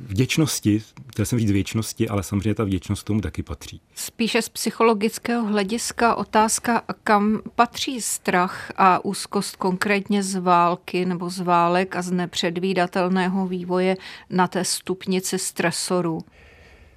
vděčnosti, 0.06 0.82
chtěl 1.12 1.26
jsem 1.26 1.38
říct 1.38 1.50
věčnosti, 1.50 2.08
ale 2.08 2.22
samozřejmě 2.22 2.54
ta 2.54 2.64
vděčnost 2.64 3.04
tomu 3.04 3.20
taky 3.20 3.42
patří. 3.42 3.80
Spíše 3.94 4.42
z 4.42 4.48
psychologického 4.48 5.46
hlediska 5.46 6.14
otázka, 6.14 6.82
kam 7.04 7.40
patří 7.54 8.00
strach 8.00 8.72
a 8.76 9.04
úzkost 9.04 9.56
konkrétně 9.56 10.22
z 10.22 10.40
války 10.40 11.06
nebo 11.06 11.30
z 11.30 11.40
válek 11.40 11.96
a 11.96 12.02
z 12.02 12.10
nepředvídatelného 12.10 13.46
vývoje 13.46 13.96
na 14.30 14.48
té 14.48 14.64
stupnici 14.64 15.38
stresoru. 15.38 16.20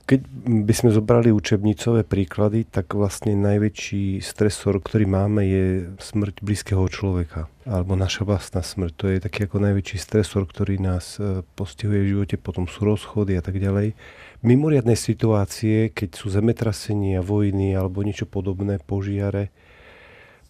Keď 0.07 0.23
by 0.63 0.71
sme 0.71 0.95
zobrali 0.95 1.35
učebnicové 1.35 2.07
príklady, 2.07 2.63
tak 2.63 2.95
vlastne 2.95 3.35
najväčší 3.35 4.23
stresor, 4.23 4.79
ktorý 4.79 5.03
máme, 5.03 5.43
je 5.43 5.65
smrť 5.99 6.39
blízkeho 6.47 6.87
človeka. 6.87 7.51
Alebo 7.67 7.99
naša 7.99 8.23
vlastná 8.23 8.63
smrť. 8.63 8.93
To 8.95 9.05
je 9.11 9.19
taký 9.19 9.51
ako 9.51 9.59
najväčší 9.59 9.99
stresor, 9.99 10.47
ktorý 10.47 10.79
nás 10.79 11.19
e, 11.19 11.43
postihuje 11.59 12.07
v 12.07 12.09
živote. 12.15 12.39
Potom 12.39 12.71
sú 12.71 12.87
rozchody 12.87 13.35
a 13.35 13.43
tak 13.43 13.59
ďalej. 13.59 13.99
Mimoriadne 14.47 14.95
situácie, 14.95 15.91
keď 15.91 16.15
sú 16.15 16.31
zemetrasenia, 16.31 17.19
vojny 17.19 17.75
alebo 17.75 17.99
niečo 17.99 18.23
podobné, 18.23 18.79
požiare, 18.79 19.51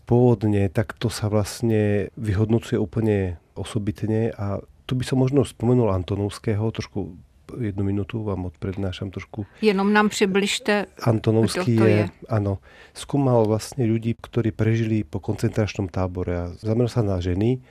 pôvodne, 0.06 0.70
tak 0.70 0.94
to 1.02 1.10
sa 1.10 1.34
vlastne 1.34 2.14
vyhodnocuje 2.14 2.78
úplne 2.78 3.42
osobitne 3.58 4.38
a 4.38 4.62
tu 4.88 4.96
by 4.96 5.04
som 5.04 5.20
možno 5.20 5.44
spomenul 5.44 5.92
Antonovského, 5.92 6.64
trošku 6.72 7.20
jednu 7.60 7.84
minutu 7.84 8.24
vám 8.24 8.46
odprednášam 8.46 9.12
trošku. 9.12 9.46
Jenom 9.62 9.94
nám 9.94 10.10
přibližte, 10.10 10.86
Antonovský 11.04 11.76
je, 11.76 11.90
je, 11.90 12.04
áno, 12.30 12.60
skúmal 12.94 13.48
vlastne 13.48 13.88
ľudí, 13.88 14.20
ktorí 14.20 14.52
prežili 14.52 15.08
po 15.08 15.24
koncentračnom 15.24 15.88
tábore 15.88 16.34
a 16.36 16.46
zameral 16.60 16.92
sa 16.92 17.02
na 17.02 17.18
ženy 17.24 17.64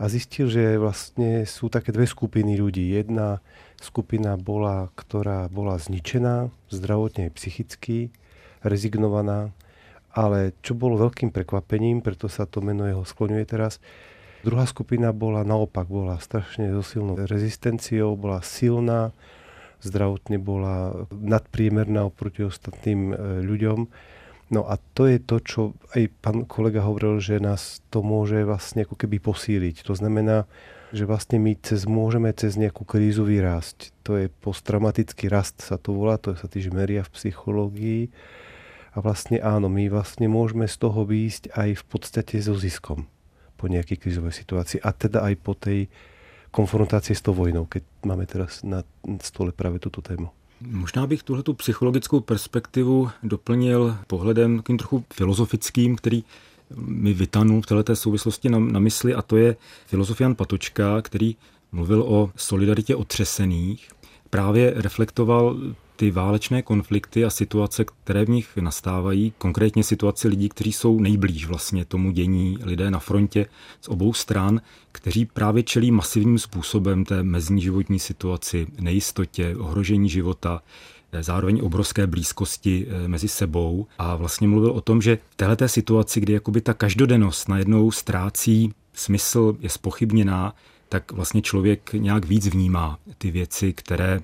a 0.00 0.08
zistil, 0.08 0.50
že 0.50 0.80
vlastne 0.80 1.46
sú 1.46 1.68
také 1.68 1.92
dve 1.92 2.10
skupiny 2.10 2.58
ľudí. 2.58 2.90
Jedna 2.90 3.38
skupina 3.78 4.34
bola, 4.34 4.90
ktorá 4.98 5.46
bola 5.46 5.78
zničená 5.78 6.50
zdravotne 6.70 7.30
aj 7.30 7.36
psychicky, 7.38 8.10
rezignovaná, 8.62 9.50
ale 10.12 10.52
čo 10.62 10.76
bolo 10.76 11.00
veľkým 11.00 11.32
prekvapením, 11.32 12.04
preto 12.04 12.28
sa 12.28 12.44
to 12.44 12.60
meno 12.60 12.84
jeho 12.84 13.02
skloňuje 13.02 13.44
teraz, 13.48 13.80
Druhá 14.42 14.66
skupina 14.66 15.14
bola 15.14 15.46
naopak, 15.46 15.86
bola 15.86 16.18
strašne 16.18 16.74
so 16.74 16.82
silnou 16.82 17.14
rezistenciou, 17.14 18.18
bola 18.18 18.42
silná, 18.42 19.14
zdravotne 19.78 20.42
bola 20.42 21.06
nadpriemerná 21.14 22.10
oproti 22.10 22.42
ostatným 22.42 23.14
e, 23.14 23.14
ľuďom. 23.46 23.86
No 24.50 24.66
a 24.66 24.82
to 24.98 25.06
je 25.06 25.22
to, 25.22 25.36
čo 25.38 25.60
aj 25.94 26.10
pán 26.18 26.42
kolega 26.50 26.82
hovoril, 26.82 27.22
že 27.22 27.38
nás 27.38 27.86
to 27.94 28.02
môže 28.02 28.42
vlastne 28.42 28.82
ako 28.82 28.98
keby 28.98 29.22
posíliť. 29.22 29.86
To 29.86 29.94
znamená, 29.94 30.50
že 30.90 31.06
vlastne 31.06 31.38
my 31.38 31.54
cez, 31.62 31.86
môžeme 31.86 32.34
cez 32.34 32.58
nejakú 32.58 32.82
krízu 32.82 33.22
vyrásť. 33.22 33.94
To 34.02 34.18
je 34.18 34.26
posttraumatický 34.26 35.30
rast 35.30 35.62
sa 35.62 35.78
to 35.78 35.94
volá, 35.94 36.18
to 36.18 36.34
sa 36.34 36.50
tiež 36.50 36.74
meria 36.74 37.06
v 37.06 37.14
psychológii. 37.14 38.02
A 38.92 38.98
vlastne 38.98 39.38
áno, 39.38 39.70
my 39.70 39.86
vlastne 39.86 40.26
môžeme 40.26 40.66
z 40.66 40.76
toho 40.82 41.06
výjsť 41.06 41.54
aj 41.54 41.78
v 41.78 41.84
podstate 41.86 42.42
so 42.42 42.58
ziskom 42.58 43.06
po 43.62 43.70
nejakej 43.70 44.02
krizovej 44.02 44.34
situácii 44.34 44.82
a 44.82 44.90
teda 44.90 45.22
aj 45.22 45.34
po 45.38 45.54
tej 45.54 45.86
konfrontácii 46.50 47.14
s 47.14 47.22
tou 47.22 47.30
vojnou, 47.30 47.70
keď 47.70 47.82
máme 48.02 48.26
teraz 48.26 48.66
na 48.66 48.82
stole 49.22 49.54
právě 49.54 49.78
tuto 49.78 50.02
tému. 50.02 50.28
Možná 50.66 51.06
bych 51.06 51.22
tuhle 51.22 51.42
psychologickou 51.56 52.20
perspektivu 52.20 53.10
doplnil 53.22 53.96
pohledem 54.06 54.56
takým 54.56 54.78
trochu 54.78 55.04
filozofickým, 55.14 55.96
který 55.96 56.24
mi 56.76 57.12
vytanul 57.12 57.62
v 57.62 57.66
této 57.66 57.96
souvislosti 57.96 58.48
na, 58.48 58.58
na 58.58 58.80
mysli 58.80 59.14
a 59.14 59.22
to 59.22 59.36
je 59.36 59.56
filozofian 59.86 60.34
Patočka, 60.34 61.02
který 61.02 61.36
mluvil 61.72 62.02
o 62.02 62.30
solidaritě 62.36 62.96
otřesených. 62.96 63.90
Právě 64.30 64.72
reflektoval 64.76 65.56
ty 66.02 66.10
válečné 66.10 66.62
konflikty 66.62 67.24
a 67.24 67.30
situace, 67.30 67.84
které 67.84 68.24
v 68.24 68.28
nich 68.28 68.56
nastávají, 68.56 69.32
konkrétně 69.38 69.84
situace 69.84 70.28
lidí, 70.28 70.48
kteří 70.48 70.72
jsou 70.72 71.00
nejblíž 71.00 71.46
vlastně 71.46 71.84
tomu 71.84 72.10
dění, 72.10 72.58
lidé 72.62 72.90
na 72.90 72.98
frontě 72.98 73.46
z 73.80 73.88
obou 73.88 74.12
stran, 74.12 74.60
kteří 74.92 75.26
právě 75.26 75.62
čelí 75.62 75.90
masivním 75.90 76.38
způsobem 76.38 77.04
té 77.04 77.22
mezní 77.22 77.62
životní 77.62 77.98
situaci, 77.98 78.66
nejistotě, 78.80 79.56
ohrožení 79.56 80.08
života, 80.08 80.62
zároveň 81.20 81.60
obrovské 81.62 82.06
blízkosti 82.06 82.86
eh, 82.88 83.08
mezi 83.08 83.28
sebou. 83.28 83.86
A 83.98 84.16
vlastně 84.16 84.48
mluvil 84.48 84.70
o 84.70 84.80
tom, 84.80 85.02
že 85.02 85.18
v 85.30 85.36
této 85.36 85.68
situaci, 85.68 86.20
kdy 86.20 86.32
jakoby 86.32 86.60
ta 86.60 86.74
každodennost 86.74 87.48
najednou 87.48 87.90
ztrácí 87.90 88.72
smysl, 88.92 89.56
je 89.60 89.68
spochybněná, 89.68 90.54
tak 90.92 91.12
vlastně 91.12 91.42
člověk 91.42 91.92
nějak 91.92 92.24
víc 92.24 92.46
vnímá 92.46 92.98
ty 93.18 93.30
věci, 93.30 93.72
které 93.72 94.20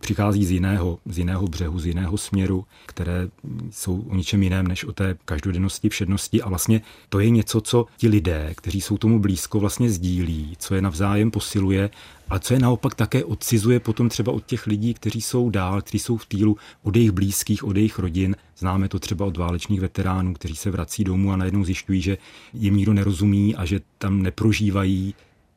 přichází 0.00 0.44
z 0.44 0.50
jiného, 0.50 0.98
z 1.06 1.18
jiného 1.18 1.46
břehu, 1.46 1.78
z 1.78 1.86
jiného 1.86 2.16
směru, 2.16 2.64
které 2.86 3.28
jsou 3.70 4.00
o 4.00 4.14
ničem 4.14 4.42
jiném 4.42 4.66
než 4.66 4.84
o 4.84 4.92
té 4.92 5.16
každodennosti, 5.24 5.88
všednosti 5.88 6.42
a 6.42 6.48
vlastně 6.48 6.80
to 7.08 7.20
je 7.20 7.30
něco, 7.30 7.60
co 7.60 7.86
ti 7.96 8.08
lidé, 8.08 8.52
kteří 8.56 8.80
jsou 8.80 8.98
tomu 8.98 9.18
blízko, 9.18 9.60
vlastně 9.60 9.90
sdílí, 9.90 10.56
co 10.58 10.74
je 10.74 10.82
navzájem 10.82 11.30
posiluje 11.30 11.90
a 12.28 12.38
co 12.38 12.54
je 12.54 12.60
naopak 12.60 12.94
také 12.94 13.24
odcizuje 13.24 13.80
potom 13.80 14.08
třeba 14.08 14.32
od 14.32 14.46
těch 14.46 14.66
lidí, 14.66 14.94
kteří 14.94 15.20
jsou 15.20 15.50
dál, 15.50 15.82
kteří 15.82 15.98
jsou 15.98 16.16
v 16.16 16.26
týlu, 16.26 16.56
od 16.82 16.96
jejich 16.96 17.10
blízkých, 17.10 17.64
od 17.64 17.76
jejich 17.76 17.98
rodin. 17.98 18.36
Známe 18.58 18.88
to 18.88 18.98
třeba 18.98 19.26
od 19.26 19.36
válečných 19.36 19.80
veteránů, 19.80 20.34
kteří 20.34 20.56
se 20.56 20.70
vrací 20.70 21.04
domů 21.04 21.32
a 21.32 21.36
najednou 21.36 21.64
zjišťují, 21.64 22.00
že 22.00 22.18
jim 22.52 22.76
nikdo 22.76 22.92
nerozumí 22.92 23.56
a 23.56 23.64
že 23.64 23.80
tam 23.98 24.22
neprožívají 24.22 25.14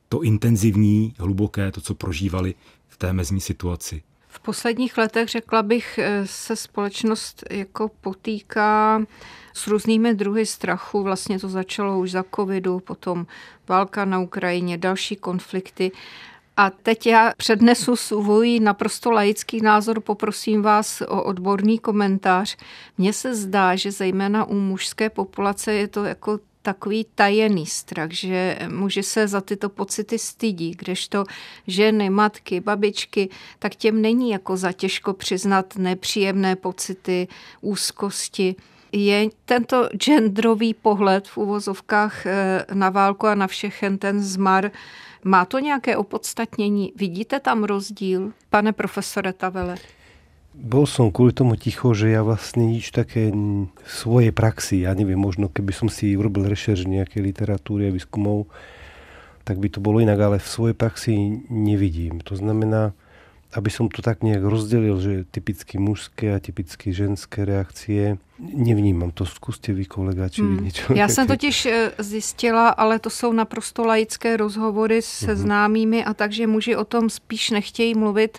to 0.09 0.21
intenzivní, 0.21 1.13
hluboké, 1.19 1.71
to, 1.71 1.81
co 1.81 1.95
prožívali 1.95 2.55
v 2.87 2.97
té 2.97 3.13
mezní 3.13 3.41
situaci. 3.41 4.03
V 4.27 4.39
posledních 4.39 4.97
letech, 4.97 5.29
řekla 5.29 5.63
bych, 5.63 5.97
eh, 5.97 6.21
se 6.25 6.55
společnost 6.55 7.43
jako 7.49 7.91
potýká 8.01 9.01
s 9.53 9.67
různými 9.67 10.13
druhy 10.13 10.45
strachu. 10.45 11.03
Vlastně 11.03 11.39
to 11.39 11.49
začalo 11.49 11.99
už 11.99 12.11
za 12.11 12.23
covidu, 12.35 12.79
potom 12.79 13.25
válka 13.67 14.05
na 14.05 14.19
Ukrajině, 14.19 14.77
další 14.77 15.15
konflikty. 15.15 15.91
A 16.57 16.69
teď 16.69 17.07
já 17.07 17.33
přednesu 17.37 17.95
svůj 17.95 18.59
naprosto 18.59 19.11
laický 19.11 19.61
názor, 19.61 20.01
poprosím 20.01 20.61
vás 20.61 21.01
o 21.01 21.23
odborný 21.23 21.79
komentář. 21.79 22.57
Mně 22.97 23.13
se 23.13 23.35
zdá, 23.35 23.75
že 23.75 23.91
zejména 23.91 24.45
u 24.45 24.55
mužské 24.55 25.09
populace 25.09 25.73
je 25.73 25.87
to 25.87 26.03
jako 26.03 26.39
takový 26.61 27.05
tajený 27.15 27.65
strach, 27.65 28.11
že 28.11 28.59
muži 28.67 29.03
se 29.03 29.27
za 29.27 29.41
tyto 29.41 29.69
pocity 29.69 30.19
stydí, 30.19 30.71
kdežto 30.71 31.23
ženy, 31.67 32.09
matky, 32.09 32.59
babičky, 32.59 33.29
tak 33.59 33.75
těm 33.75 34.01
není 34.01 34.29
jako 34.29 34.57
za 34.57 34.71
těžko 34.71 35.13
přiznat 35.13 35.75
nepříjemné 35.75 36.55
pocity, 36.55 37.27
úzkosti. 37.61 38.55
Je 38.91 39.29
tento 39.45 39.89
genderový 39.97 40.73
pohled 40.73 41.27
v 41.27 41.37
uvozovkách 41.37 42.25
eh, 42.25 42.65
na 42.73 42.89
válku 42.89 43.27
a 43.27 43.35
na 43.35 43.47
všechen 43.47 43.97
ten 43.97 44.23
zmar, 44.23 44.71
má 45.23 45.45
to 45.45 45.59
nějaké 45.59 45.97
opodstatnění? 45.97 46.93
Vidíte 46.95 47.39
tam 47.39 47.63
rozdíl, 47.63 48.33
pane 48.49 48.73
profesore 48.73 49.33
Tavele? 49.33 49.75
Bol 50.59 50.83
som 50.83 51.07
kvôli 51.07 51.31
tomu 51.31 51.55
ticho, 51.55 51.95
že 51.95 52.11
ja 52.11 52.19
vlastne 52.19 52.67
nič 52.67 52.91
také 52.91 53.31
v 53.31 53.87
svojej 53.87 54.35
praxi, 54.35 54.83
ja 54.83 54.91
neviem, 54.91 55.15
možno 55.15 55.47
keby 55.47 55.71
som 55.71 55.87
si 55.87 56.11
urobil 56.19 56.51
rešerž 56.51 56.83
nejakej 56.83 57.23
literatúry 57.23 57.87
a 57.87 57.95
výskumov, 57.95 58.51
tak 59.47 59.55
by 59.57 59.71
to 59.71 59.79
bolo 59.79 60.03
inak, 60.03 60.19
ale 60.19 60.37
v 60.37 60.51
svojej 60.51 60.75
praxi 60.75 61.15
nevidím. 61.47 62.19
To 62.27 62.35
znamená, 62.35 62.91
aby 63.49 63.69
som 63.73 63.89
to 63.89 64.05
tak 64.05 64.21
nejak 64.21 64.45
rozdelil, 64.45 65.01
že 65.01 65.25
typicky 65.25 65.81
mužské 65.81 66.37
a 66.37 66.43
typicky 66.43 66.93
ženské 66.93 67.49
reakcie, 67.49 68.21
nevnímám 68.37 69.09
to. 69.09 69.25
Zkuste 69.25 69.73
vy, 69.73 69.89
kolega, 69.89 70.29
či 70.29 70.45
hmm. 70.45 70.49
vy 70.53 70.61
niečo. 70.61 70.93
Já 70.93 71.07
jsem 71.07 71.27
totiž 71.27 71.65
eh, 71.65 71.91
zjistila, 71.97 72.69
ale 72.69 72.99
to 72.99 73.09
jsou 73.09 73.33
naprosto 73.33 73.85
laické 73.85 74.37
rozhovory 74.37 75.01
se 75.01 75.33
uh-huh. 75.33 75.35
známými 75.35 76.05
a 76.05 76.13
takže 76.13 76.47
muži 76.47 76.75
o 76.75 76.85
tom 76.85 77.09
spíš 77.09 77.49
nechtějí 77.49 77.95
mluvit, 77.95 78.37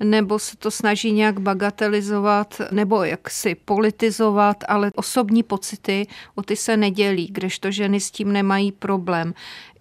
nebo 0.00 0.38
se 0.38 0.56
to 0.56 0.70
snaží 0.70 1.12
nějak 1.12 1.40
bagatelizovat, 1.40 2.60
nebo 2.70 3.04
jak 3.04 3.30
si 3.30 3.54
politizovat, 3.54 4.64
ale 4.68 4.90
osobní 4.94 5.42
pocity 5.42 6.06
o 6.34 6.42
ty 6.42 6.56
se 6.56 6.76
nedělí, 6.76 7.28
kdežto 7.32 7.70
ženy 7.70 8.00
s 8.00 8.10
tím 8.10 8.32
nemají 8.32 8.72
problém. 8.72 9.34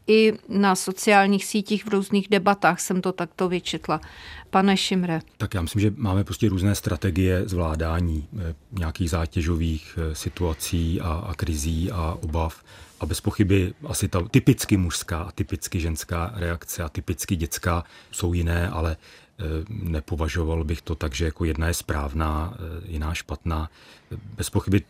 I 0.08 0.34
na 0.50 0.76
sociálních 0.76 1.46
sítích 1.46 1.86
v 1.86 1.90
různých 1.90 2.28
debatách 2.30 2.80
jsem 2.80 3.02
to 3.02 3.12
takto 3.12 3.50
vyčetla. 3.50 4.02
Pane 4.50 4.78
Šimre. 4.78 5.22
Tak 5.38 5.54
já 5.54 5.62
myslím, 5.62 5.82
že 5.82 5.94
máme 5.96 6.24
prostě 6.24 6.50
různé 6.50 6.76
strategie 6.76 7.44
zvládání 7.46 8.28
eh, 8.38 8.56
nějakých 8.72 9.10
zátěžových 9.10 10.00
eh, 10.02 10.16
situací 10.16 11.02
a, 11.02 11.14
a 11.14 11.34
krizí 11.34 11.92
a 11.92 12.18
obav. 12.22 12.64
A 13.00 13.06
bez 13.06 13.22
pochyby 13.22 13.74
asi 13.88 14.08
ta 14.08 14.22
typicky 14.22 14.78
mužská 14.78 15.18
a 15.18 15.32
typicky 15.32 15.80
ženská 15.80 16.32
reakce 16.36 16.84
a 16.84 16.90
typicky 16.90 17.36
dětská 17.36 17.84
jsou 18.12 18.34
jiné, 18.34 18.70
ale 18.70 18.98
Nepovažoval 19.70 20.64
bych 20.64 20.82
to 20.82 20.96
tak, 20.96 21.16
že 21.16 21.26
jako 21.26 21.46
jedna 21.46 21.68
je 21.68 21.74
správná, 21.74 22.54
jiná 22.86 23.14
špatná. 23.14 23.70
Bez 24.38 24.50
pochyby 24.50 24.82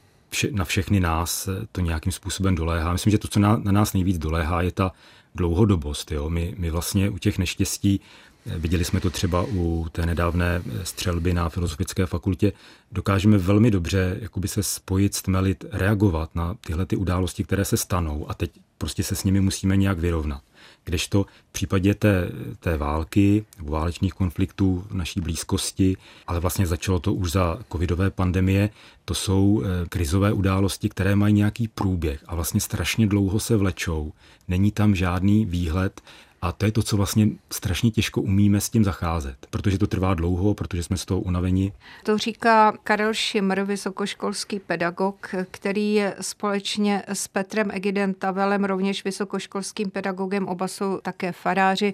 na 0.51 0.65
všechny 0.65 0.99
nás 0.99 1.49
to 1.71 1.81
nějakým 1.81 2.11
způsobem 2.11 2.55
doléhá. 2.55 2.93
Myslím, 2.93 3.11
že 3.11 3.17
to, 3.17 3.27
co 3.27 3.39
na, 3.39 3.57
na 3.57 3.71
nás 3.71 3.93
nejvíc 3.93 4.17
doléhá, 4.17 4.61
je 4.61 4.71
ta 4.71 4.91
dlouhodobost. 5.35 6.11
Jo? 6.11 6.29
My, 6.29 6.55
my 6.57 6.69
vlastně 6.69 7.09
u 7.09 7.17
těch 7.17 7.37
neštěstí 7.37 8.01
Viděli 8.45 8.85
jsme 8.85 8.99
to 8.99 9.09
třeba 9.09 9.45
u 9.49 9.87
té 9.91 10.05
nedávné 10.05 10.61
střelby 10.83 11.33
na 11.33 11.49
Filozofické 11.49 12.05
fakultě. 12.05 12.53
Dokážeme 12.91 13.37
velmi 13.37 13.71
dobře 13.71 14.17
jakoby 14.21 14.47
se 14.47 14.63
spojit, 14.63 15.15
stmelit, 15.15 15.65
reagovat 15.71 16.35
na 16.35 16.53
tyhle 16.53 16.85
ty 16.85 16.95
události, 16.95 17.43
které 17.43 17.65
se 17.65 17.77
stanou 17.77 18.29
a 18.29 18.33
teď 18.33 18.51
prostě 18.77 19.03
se 19.03 19.15
s 19.15 19.23
nimi 19.23 19.41
musíme 19.41 19.77
nějak 19.77 19.99
vyrovnat. 19.99 20.41
Kdežto 20.85 21.25
v 21.49 21.51
případě 21.51 21.93
té, 21.93 22.31
té 22.59 22.77
války, 22.77 23.45
válečných 23.59 24.13
konfliktů 24.13 24.85
v 24.89 24.93
naší 24.93 25.21
blízkosti, 25.21 25.97
ale 26.27 26.39
vlastně 26.39 26.67
začalo 26.67 26.99
to 26.99 27.13
už 27.13 27.31
za 27.31 27.59
covidové 27.71 28.11
pandemie, 28.11 28.69
to 29.05 29.13
jsou 29.13 29.63
eh, 29.63 29.85
krizové 29.89 30.33
události, 30.33 30.89
které 30.89 31.15
mají 31.15 31.33
nějaký 31.33 31.67
průběh 31.67 32.23
a 32.27 32.35
vlastně 32.35 32.61
strašně 32.61 33.07
dlouho 33.07 33.39
se 33.39 33.57
vlečou. 33.57 34.13
Není 34.47 34.71
tam 34.71 34.95
žádný 34.95 35.45
výhled 35.45 36.01
a 36.43 36.51
to 36.51 36.65
je 36.65 36.71
to, 36.71 36.83
co 36.83 36.97
vlastně 36.97 37.27
strašně 37.51 37.91
těžko 37.91 38.21
umíme 38.21 38.61
s 38.61 38.69
tím 38.69 38.83
zacházet, 38.83 39.37
protože 39.49 39.77
to 39.77 39.87
trvá 39.87 40.13
dlouho, 40.13 40.53
protože 40.53 40.83
jsme 40.83 40.97
z 40.97 41.05
toho 41.05 41.19
unaveni. 41.19 41.73
To 42.03 42.17
říká 42.17 42.73
Karel 42.83 43.13
Šimr, 43.13 43.61
vysokoškolský 43.61 44.59
pedagog, 44.59 45.35
který 45.51 45.93
je 45.93 46.15
společně 46.21 47.03
s 47.07 47.27
Petrem 47.27 47.71
Egidentavelem, 47.71 48.63
rovněž 48.63 49.03
vysokoškolským 49.03 49.89
pedagogem, 49.89 50.47
oba 50.47 50.67
jsou 50.67 50.99
také 51.01 51.31
faráři, 51.31 51.91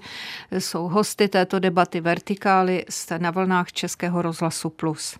jsou 0.52 0.88
hosty 0.88 1.28
této 1.28 1.60
debaty 1.60 2.02
Vertikály, 2.02 2.86
jste 2.90 3.20
na 3.20 3.32
vlnách 3.32 3.72
Českého 3.72 4.22
rozhlasu 4.22 4.70
Plus. 4.70 5.18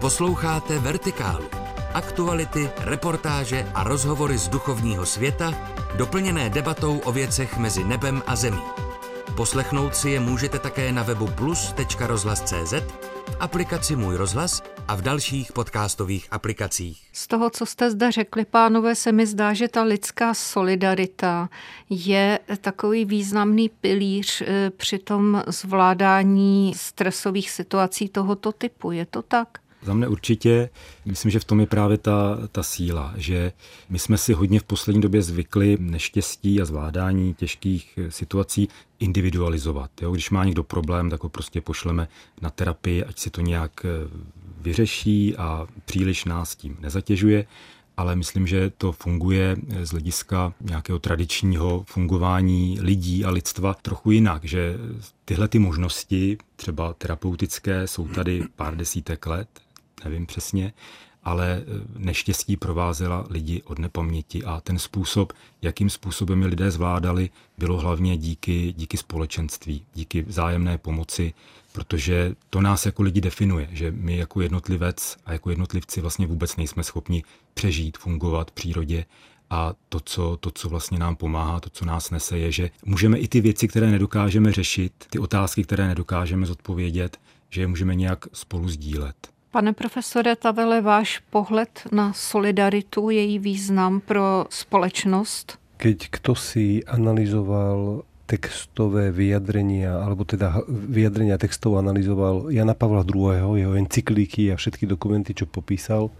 Posloucháte 0.00 0.78
Vertikálu. 0.78 1.63
Aktuality, 1.94 2.70
reportáže 2.78 3.70
a 3.74 3.84
rozhovory 3.84 4.38
z 4.38 4.48
duchovního 4.48 5.06
světa 5.06 5.54
doplněné 5.96 6.50
debatou 6.50 6.98
o 6.98 7.12
věcech 7.12 7.58
mezi 7.58 7.84
nebem 7.84 8.22
a 8.26 8.36
zemí. 8.36 8.62
Poslechnout 9.36 9.96
si 9.96 10.10
je 10.10 10.20
můžete 10.20 10.58
také 10.58 10.92
na 10.92 11.02
webu 11.02 11.26
plus.rozhlas.cz, 11.26 12.72
v 13.30 13.36
aplikaci 13.40 13.96
Můj 13.96 14.16
rozhlas 14.16 14.62
a 14.88 14.94
v 14.94 15.02
dalších 15.02 15.52
podcastových 15.52 16.28
aplikacích. 16.30 17.02
Z 17.12 17.26
toho, 17.26 17.50
co 17.50 17.66
jste 17.66 17.90
zde 17.90 18.12
řekli, 18.12 18.44
pánové, 18.44 18.94
se 18.94 19.12
mi 19.12 19.26
zdá, 19.26 19.52
že 19.52 19.68
ta 19.68 19.82
lidská 19.82 20.34
solidarita 20.34 21.48
je 21.90 22.38
takový 22.60 23.04
významný 23.04 23.68
pilíř 23.68 24.42
eh, 24.42 24.70
při 24.70 24.98
tom 24.98 25.42
zvládání 25.46 26.72
stresových 26.76 27.50
situací 27.50 28.08
tohoto 28.08 28.52
typu. 28.52 28.90
Je 28.90 29.06
to 29.06 29.22
tak? 29.22 29.63
Za 29.84 29.94
mne 29.94 30.08
určitě. 30.08 30.70
Myslím, 31.04 31.30
že 31.30 31.40
v 31.40 31.44
tom 31.44 31.60
je 31.60 31.66
právě 31.66 31.98
ta, 31.98 32.38
ta 32.52 32.62
síla, 32.62 33.14
že 33.16 33.52
my 33.88 33.98
jsme 33.98 34.18
si 34.18 34.32
hodně 34.32 34.60
v 34.60 34.64
poslední 34.64 35.02
době 35.02 35.22
zvykli 35.22 35.76
neštěstí 35.80 36.60
a 36.60 36.64
zvládání 36.64 37.34
těžkých 37.34 37.98
situací 38.08 38.68
individualizovat. 38.98 39.90
Jo? 40.02 40.12
Když 40.12 40.30
má 40.30 40.44
někdo 40.44 40.62
problém, 40.62 41.10
tak 41.10 41.22
ho 41.22 41.28
prostě 41.28 41.60
pošleme 41.60 42.08
na 42.42 42.50
terapii, 42.50 43.04
ať 43.04 43.18
si 43.18 43.30
to 43.30 43.40
nějak 43.40 43.84
eh, 43.84 43.88
vyřeší 44.60 45.36
a 45.36 45.66
příliš 45.84 46.24
nás 46.24 46.56
tím 46.56 46.76
nezatěžuje 46.80 47.46
ale 47.96 48.16
myslím, 48.16 48.46
že 48.46 48.70
to 48.70 48.92
funguje 48.92 49.56
z 49.82 49.90
hlediska 49.90 50.54
nějakého 50.60 50.98
tradičního 50.98 51.84
fungování 51.88 52.78
lidí 52.80 53.24
a 53.24 53.30
lidstva 53.30 53.74
trochu 53.74 54.10
jinak, 54.10 54.44
že 54.44 54.76
tyhle 55.24 55.48
ty 55.48 55.58
možnosti, 55.58 56.38
třeba 56.56 56.92
terapeutické, 56.92 57.86
jsou 57.86 58.08
tady 58.08 58.42
pár 58.56 58.76
desítek 58.76 59.26
let, 59.26 59.48
nevím 60.04 60.26
přesně, 60.26 60.72
ale 61.24 61.52
e, 61.52 61.62
neštěstí 61.98 62.56
provázela 62.56 63.26
lidi 63.30 63.62
od 63.62 63.78
nepaměti 63.78 64.44
a 64.44 64.60
ten 64.60 64.78
způsob, 64.78 65.32
jakým 65.62 65.90
způsobem 65.90 66.42
je 66.42 66.48
lidé 66.48 66.70
zvládali, 66.70 67.30
bylo 67.58 67.78
hlavně 67.78 68.16
díky, 68.16 68.74
díky 68.76 68.96
společenství, 68.96 69.84
díky 69.94 70.22
vzájemné 70.22 70.78
pomoci, 70.78 71.34
protože 71.72 72.34
to 72.50 72.60
nás 72.60 72.86
jako 72.86 73.02
lidi 73.02 73.20
definuje, 73.20 73.68
že 73.72 73.90
my 73.90 74.16
jako 74.16 74.40
jednotlivec 74.40 75.16
a 75.26 75.32
jako 75.32 75.50
jednotlivci 75.50 76.00
vlastně 76.00 76.26
vůbec 76.26 76.56
nejsme 76.56 76.84
schopni 76.84 77.24
přežít, 77.54 77.98
fungovat 77.98 78.50
v 78.50 78.54
přírodě 78.54 79.04
a 79.50 79.74
to 79.88 80.00
co, 80.00 80.36
to, 80.36 80.50
co 80.50 80.68
vlastně 80.68 80.98
nám 80.98 81.16
pomáhá, 81.16 81.60
to, 81.60 81.70
co 81.70 81.84
nás 81.84 82.10
nese, 82.10 82.38
je, 82.38 82.52
že 82.52 82.70
můžeme 82.84 83.18
i 83.18 83.28
ty 83.28 83.40
věci, 83.40 83.68
které 83.68 83.90
nedokážeme 83.90 84.52
řešit, 84.52 84.92
ty 85.10 85.18
otázky, 85.18 85.64
které 85.64 85.88
nedokážeme 85.88 86.46
zodpovědět, 86.46 87.20
že 87.50 87.60
je 87.60 87.66
můžeme 87.66 87.94
nějak 87.94 88.26
spolu 88.32 88.68
sdílet. 88.68 89.33
Pane 89.54 89.70
profesore 89.70 90.34
Tavele, 90.34 90.82
váš 90.82 91.22
pohled 91.30 91.70
na 91.92 92.12
solidaritu, 92.12 93.10
její 93.10 93.38
význam 93.38 94.00
pro 94.00 94.46
společnost? 94.50 95.58
Keď 95.76 96.10
kto 96.10 96.34
si 96.34 96.82
analyzoval 96.82 98.02
textové 98.26 99.14
vyjadrenia, 99.14 100.02
alebo 100.02 100.26
teda 100.26 100.58
vyjadrenia 100.66 101.38
textov 101.38 101.78
analyzoval 101.78 102.50
Jana 102.50 102.74
Pavla 102.74 103.06
II., 103.06 103.54
jeho 103.54 103.78
encyklíky 103.78 104.50
a 104.50 104.58
všetky 104.58 104.90
dokumenty, 104.90 105.38
čo 105.38 105.46
popísal, 105.46 106.10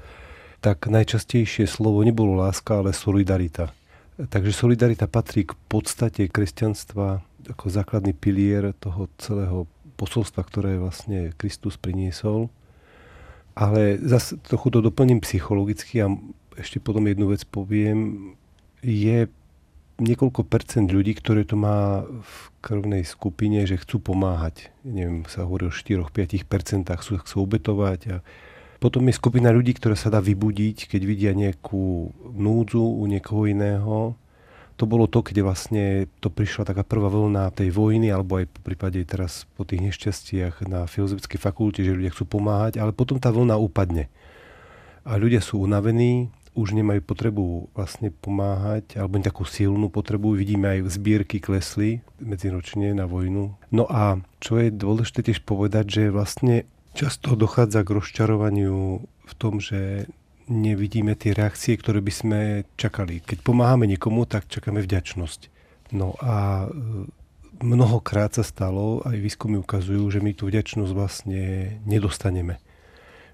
tak 0.62 0.86
najčastejšie 0.86 1.66
slovo 1.66 2.06
nebolo 2.06 2.38
láska, 2.38 2.86
ale 2.86 2.94
solidarita. 2.94 3.74
Takže 4.30 4.54
solidarita 4.54 5.10
patrí 5.10 5.42
k 5.42 5.58
podstate 5.66 6.30
kresťanstva 6.30 7.18
ako 7.50 7.66
základný 7.66 8.14
pilier 8.14 8.70
toho 8.78 9.10
celého 9.18 9.66
posolstva, 9.98 10.46
ktoré 10.46 10.78
vlastne 10.78 11.34
Kristus 11.34 11.74
priniesol. 11.74 12.46
Ale 13.54 14.02
zase 14.02 14.36
trochu 14.42 14.70
to 14.74 14.82
doplním 14.82 15.22
psychologicky 15.22 16.02
a 16.02 16.10
ešte 16.58 16.82
potom 16.82 17.06
jednu 17.06 17.30
vec 17.30 17.46
poviem. 17.46 18.34
Je 18.82 19.30
niekoľko 20.02 20.42
percent 20.50 20.90
ľudí, 20.90 21.14
ktoré 21.14 21.46
to 21.46 21.54
má 21.54 22.02
v 22.02 22.34
krvnej 22.58 23.06
skupine, 23.06 23.62
že 23.62 23.78
chcú 23.78 24.02
pomáhať. 24.02 24.74
Neviem, 24.82 25.22
sa 25.30 25.46
hovorí 25.46 25.70
o 25.70 25.74
4-5 25.74 26.42
percentách, 26.50 26.98
chcú, 27.06 27.22
chcú 27.22 27.36
obetovať. 27.46 28.00
A 28.10 28.16
potom 28.82 29.06
je 29.06 29.14
skupina 29.14 29.54
ľudí, 29.54 29.78
ktorá 29.78 29.94
sa 29.94 30.10
dá 30.10 30.18
vybudiť, 30.18 30.90
keď 30.90 31.00
vidia 31.06 31.32
nejakú 31.32 32.10
núdzu 32.34 32.82
u 32.82 33.06
niekoho 33.06 33.46
iného 33.46 34.18
to 34.74 34.84
bolo 34.90 35.06
to, 35.06 35.22
kde 35.22 35.46
vlastne 35.46 35.84
to 36.18 36.28
prišla 36.30 36.66
taká 36.66 36.82
prvá 36.82 37.06
vlna 37.06 37.54
tej 37.54 37.70
vojny, 37.70 38.10
alebo 38.10 38.42
aj 38.42 38.50
po 38.50 38.60
prípade 38.66 38.98
teraz 39.06 39.46
po 39.54 39.62
tých 39.62 39.80
nešťastiach 39.87 40.66
na 40.66 40.90
filozofickej 40.90 41.38
fakulte, 41.38 41.80
že 41.87 41.94
ľudia 41.94 42.10
chcú 42.10 42.38
pomáhať, 42.38 42.82
ale 42.82 42.90
potom 42.90 43.22
tá 43.22 43.30
vlna 43.30 43.54
upadne. 43.54 44.10
A 45.06 45.14
ľudia 45.14 45.38
sú 45.38 45.62
unavení, 45.62 46.32
už 46.54 46.74
nemajú 46.74 47.02
potrebu 47.02 47.70
vlastne 47.74 48.14
pomáhať, 48.14 48.98
alebo 48.98 49.18
takú 49.22 49.42
silnú 49.42 49.90
potrebu. 49.90 50.38
Vidíme 50.38 50.78
aj 50.78 50.90
zbierky 50.90 51.42
klesli 51.42 52.02
medziročne 52.22 52.94
na 52.94 53.10
vojnu. 53.10 53.58
No 53.74 53.84
a 53.90 54.22
čo 54.38 54.62
je 54.62 54.70
dôležité 54.70 55.26
tiež 55.30 55.42
povedať, 55.42 55.84
že 55.90 56.14
vlastne 56.14 56.66
často 56.94 57.34
dochádza 57.34 57.82
k 57.82 57.94
rozčarovaniu 57.98 59.02
v 59.02 59.32
tom, 59.34 59.58
že 59.58 60.06
nevidíme 60.48 61.16
tie 61.16 61.33
reakcie, 61.33 61.76
ktoré 61.76 62.04
by 62.04 62.12
sme 62.12 62.40
čakali. 62.76 63.24
Keď 63.24 63.40
pomáhame 63.40 63.88
niekomu, 63.88 64.28
tak 64.28 64.48
čakáme 64.48 64.85
vďačnosť. 64.85 65.40
No 65.92 66.16
a 66.20 66.66
e, 66.66 67.09
mnohokrát 67.64 68.37
sa 68.37 68.44
stalo, 68.44 69.00
aj 69.04 69.16
výskumy 69.20 69.61
ukazujú, 69.61 70.04
že 70.11 70.20
my 70.20 70.33
tú 70.37 70.48
vďačnosť 70.48 70.92
vlastne 70.92 71.42
nedostaneme. 71.88 72.61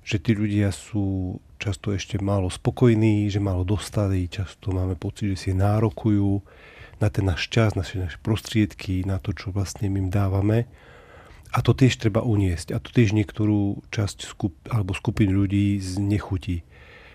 Že 0.06 0.16
tí 0.22 0.32
ľudia 0.36 0.68
sú 0.72 1.38
často 1.60 1.92
ešte 1.92 2.16
málo 2.22 2.48
spokojní, 2.48 3.28
že 3.28 3.42
málo 3.42 3.66
dostali, 3.66 4.30
často 4.30 4.72
máme 4.72 4.96
pocit, 4.96 5.36
že 5.36 5.36
si 5.36 5.50
nárokujú 5.52 6.40
na 7.00 7.08
ten 7.08 7.24
náš 7.24 7.48
čas, 7.48 7.76
naše, 7.76 8.00
naše 8.00 8.20
prostriedky, 8.20 9.04
na 9.08 9.20
to, 9.20 9.32
čo 9.32 9.52
vlastne 9.52 9.88
im 9.88 10.12
dávame. 10.12 10.68
A 11.50 11.66
to 11.66 11.74
tiež 11.74 11.98
treba 11.98 12.22
uniesť. 12.22 12.76
A 12.76 12.78
to 12.78 12.94
tiež 12.94 13.10
niektorú 13.10 13.82
časť 13.90 14.22
skup, 14.22 14.54
alebo 14.70 14.94
skupin 14.94 15.34
ľudí 15.34 15.82
znechutí 15.82 16.62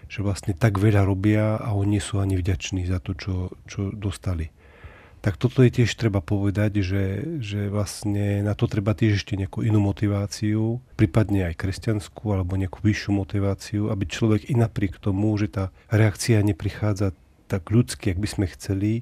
že 0.07 0.25
vlastne 0.25 0.53
tak 0.53 0.77
veľa 0.77 1.05
robia 1.05 1.57
a 1.57 1.73
oni 1.73 1.97
sú 1.99 2.21
ani 2.21 2.37
vďační 2.37 2.85
za 2.85 3.01
to, 3.01 3.17
čo, 3.17 3.35
čo 3.65 3.89
dostali. 3.93 4.53
Tak 5.25 5.41
toto 5.41 5.65
je 5.65 5.73
tiež 5.73 5.89
treba 5.97 6.21
povedať, 6.21 6.85
že, 6.85 7.25
že 7.41 7.65
vlastne 7.73 8.45
na 8.45 8.53
to 8.53 8.69
treba 8.69 8.93
tiež 8.93 9.25
ešte 9.25 9.33
nejakú 9.33 9.65
inú 9.65 9.81
motiváciu, 9.81 10.77
prípadne 10.93 11.49
aj 11.49 11.57
kresťanskú 11.57 12.29
alebo 12.29 12.53
nejakú 12.53 12.85
vyššiu 12.85 13.11
motiváciu, 13.25 13.81
aby 13.89 14.05
človek 14.05 14.53
i 14.53 14.53
napriek 14.53 15.01
tomu, 15.01 15.33
že 15.41 15.49
tá 15.49 15.73
reakcia 15.89 16.45
neprichádza 16.45 17.17
tak 17.49 17.73
ľudsky, 17.73 18.13
jak 18.13 18.21
by 18.21 18.29
sme 18.29 18.45
chceli, 18.53 18.93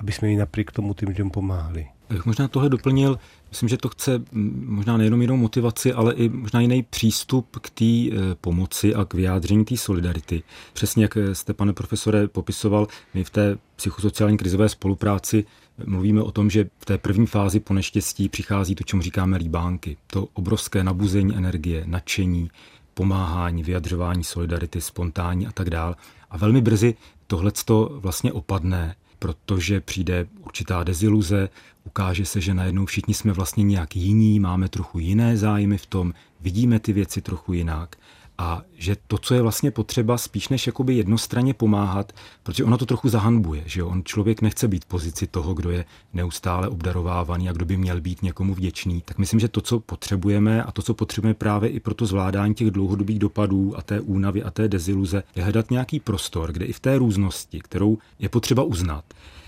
aby 0.00 0.12
sme 0.12 0.32
i 0.32 0.40
napriek 0.40 0.72
tomu 0.72 0.96
tým 0.96 1.12
ľuďom 1.12 1.30
pomáhali. 1.30 1.92
bych 2.10 2.26
možná 2.26 2.48
tohle 2.48 2.68
doplnil. 2.68 3.18
Myslím, 3.50 3.68
že 3.68 3.76
to 3.76 3.88
chce 3.88 4.22
možná 4.66 4.96
nejenom 4.96 5.22
jinou 5.22 5.36
motivaci, 5.36 5.92
ale 5.92 6.14
i 6.14 6.28
možná 6.28 6.60
jiný 6.60 6.82
přístup 6.82 7.56
k 7.60 7.70
té 7.70 7.84
e, 7.84 8.10
pomoci 8.40 8.94
a 8.94 9.04
k 9.04 9.14
vyjádření 9.14 9.64
té 9.64 9.76
solidarity. 9.76 10.42
Přesně 10.72 11.04
jak 11.04 11.18
jste, 11.32 11.54
pane 11.54 11.72
profesore, 11.72 12.28
popisoval, 12.28 12.86
my 13.14 13.24
v 13.24 13.30
té 13.30 13.58
psychosociální 13.76 14.36
krizové 14.36 14.68
spolupráci 14.68 15.44
Mluvíme 15.86 16.22
o 16.22 16.30
tom, 16.30 16.50
že 16.50 16.70
v 16.78 16.84
té 16.84 16.98
první 16.98 17.26
fázi 17.26 17.60
po 17.60 17.74
neštěstí 17.74 18.28
přichází 18.28 18.74
to, 18.74 18.84
čemu 18.84 19.02
říkáme 19.02 19.36
líbánky. 19.36 19.96
To 20.06 20.28
obrovské 20.34 20.84
nabuzení 20.84 21.36
energie, 21.36 21.82
nadšení, 21.86 22.50
pomáhání, 22.94 23.62
vyjadřování 23.62 24.24
solidarity, 24.24 24.80
spontánní 24.80 25.46
a 25.46 25.52
tak 25.52 25.70
dál. 25.70 25.96
A 26.30 26.36
velmi 26.36 26.60
brzy 26.60 26.94
tohleto 27.26 27.88
vlastně 27.92 28.32
opadne, 28.32 28.94
protože 29.20 29.80
přijde 29.80 30.26
určitá 30.40 30.84
deziluze, 30.84 31.48
ukáže 31.84 32.26
se, 32.26 32.40
že 32.40 32.54
najednou 32.54 32.86
všichni 32.86 33.14
jsme 33.14 33.32
vlastně 33.32 33.64
nějak 33.64 33.96
jiní, 33.96 34.40
máme 34.40 34.68
trochu 34.68 34.98
jiné 34.98 35.36
zájmy 35.36 35.78
v 35.78 35.86
tom, 35.86 36.14
vidíme 36.40 36.80
ty 36.80 36.92
věci 36.92 37.20
trochu 37.20 37.52
jinak 37.52 37.96
a 38.40 38.62
že 38.74 38.96
to, 39.06 39.18
co 39.18 39.34
je 39.34 39.42
vlastně 39.42 39.70
potřeba, 39.70 40.18
spíš 40.18 40.48
než 40.48 40.66
jakoby 40.66 40.94
jednostranně 40.94 41.54
pomáhat, 41.54 42.12
protože 42.42 42.64
ono 42.64 42.78
to 42.78 42.86
trochu 42.86 43.08
zahanbuje, 43.08 43.62
že 43.66 43.80
jo? 43.80 43.88
on 43.88 44.02
člověk 44.04 44.42
nechce 44.42 44.68
být 44.68 44.84
v 44.84 44.88
pozici 44.88 45.26
toho, 45.26 45.54
kdo 45.54 45.70
je 45.70 45.84
neustále 46.12 46.68
obdarovávaný 46.68 47.48
a 47.48 47.52
kdo 47.52 47.64
by 47.64 47.76
měl 47.76 48.00
být 48.00 48.22
někomu 48.22 48.54
vděčný, 48.54 49.02
tak 49.04 49.18
myslím, 49.18 49.40
že 49.40 49.48
to, 49.48 49.60
co 49.60 49.80
potřebujeme 49.80 50.62
a 50.62 50.72
to, 50.72 50.82
co 50.82 50.94
potřebujeme 50.94 51.34
právě 51.34 51.70
i 51.70 51.80
pro 51.80 51.94
to 51.94 52.06
zvládání 52.06 52.54
těch 52.54 52.70
dlouhodobých 52.70 53.18
dopadů 53.18 53.78
a 53.78 53.82
té 53.82 54.00
únavy 54.00 54.42
a 54.42 54.50
té 54.50 54.68
deziluze, 54.68 55.22
je 55.36 55.42
hledat 55.42 55.70
nějaký 55.70 56.00
prostor, 56.00 56.52
kde 56.52 56.64
i 56.64 56.72
v 56.72 56.80
té 56.80 56.98
různosti, 56.98 57.60
kterou 57.60 57.98
je 58.18 58.28
potřeba 58.28 58.62
uznat, 58.62 59.04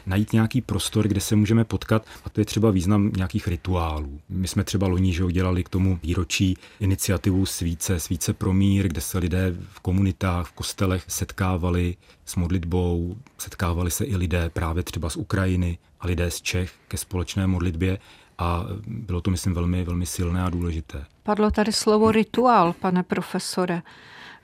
najít 0.06 0.32
nějaký 0.32 0.60
prostor, 0.60 1.08
kde 1.08 1.20
se 1.20 1.36
můžeme 1.36 1.64
potkat 1.64 2.06
a 2.24 2.30
to 2.30 2.40
je 2.40 2.44
třeba 2.44 2.70
význam 2.70 3.10
nějakých 3.16 3.48
rituálů. 3.48 4.20
My 4.28 4.48
jsme 4.48 4.64
třeba 4.64 4.86
loni 4.86 5.12
že 5.12 5.24
udělali 5.24 5.64
k 5.64 5.68
tomu 5.68 5.98
výročí 6.02 6.56
iniciativu 6.80 7.46
Svíce, 7.46 8.00
Svíce 8.00 8.32
pro 8.32 8.52
mír, 8.52 8.88
kde 8.88 9.00
se 9.00 9.18
lidé 9.18 9.54
v 9.72 9.80
komunitách, 9.80 10.46
v 10.46 10.52
kostelech 10.52 11.04
setkávali 11.08 11.96
s 12.24 12.36
modlitbou, 12.36 13.16
setkávali 13.38 13.90
se 13.90 14.04
i 14.04 14.16
lidé 14.16 14.50
právě 14.50 14.82
třeba 14.82 15.10
z 15.10 15.16
Ukrajiny 15.16 15.78
a 16.00 16.06
lidé 16.06 16.30
z 16.30 16.42
Čech 16.42 16.72
ke 16.88 16.96
společné 16.96 17.46
modlitbě 17.46 17.98
a 18.38 18.64
bylo 18.86 19.20
to, 19.20 19.30
myslím, 19.30 19.54
velmi, 19.54 19.84
velmi 19.84 20.06
silné 20.06 20.42
a 20.42 20.50
důležité. 20.50 21.04
Padlo 21.22 21.50
tady 21.50 21.72
slovo 21.72 22.12
rituál, 22.12 22.72
pane 22.72 23.02
profesore. 23.02 23.82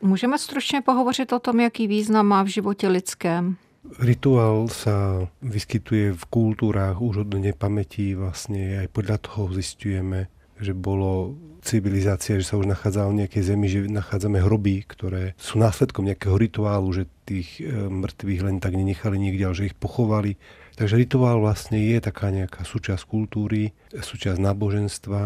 Můžeme 0.03 0.39
stručně 0.39 0.81
pohovořit 0.81 1.33
o 1.33 1.39
tom, 1.39 1.61
jaký 1.61 1.87
význam 1.87 2.27
má 2.27 2.43
v 2.43 2.47
životě 2.47 2.89
lidském? 2.89 3.57
Rituál 3.97 4.69
sa 4.69 5.25
vyskytuje 5.41 6.13
v 6.13 6.25
kultúrách 6.29 7.01
už 7.01 7.25
od 7.25 7.33
nepamäti, 7.41 8.13
vlastne 8.13 8.85
aj 8.85 8.93
podľa 8.93 9.17
toho 9.25 9.49
zistujeme, 9.57 10.29
že 10.61 10.77
bolo 10.77 11.41
civilizácia, 11.65 12.39
že 12.39 12.47
sa 12.47 12.61
už 12.61 12.69
nachádzala 12.69 13.11
v 13.11 13.19
nejakej 13.25 13.43
zemi, 13.43 13.67
že 13.67 13.89
nachádzame 13.89 14.45
hroby, 14.45 14.85
ktoré 14.87 15.35
sú 15.39 15.59
následkom 15.59 16.07
nejakého 16.07 16.37
rituálu, 16.39 16.89
že 16.95 17.11
tých 17.27 17.61
e, 17.61 17.89
mŕtvych 17.89 18.41
len 18.45 18.57
tak 18.63 18.75
nenechali 18.75 19.17
niekde, 19.19 19.43
ale 19.45 19.57
že 19.59 19.69
ich 19.73 19.77
pochovali. 19.79 20.39
Takže 20.79 20.95
rituál 20.95 21.43
vlastne 21.43 21.83
je 21.83 21.99
taká 21.99 22.31
nejaká 22.31 22.63
súčasť 22.63 23.03
kultúry, 23.05 23.75
súčasť 23.91 24.39
náboženstva 24.39 25.21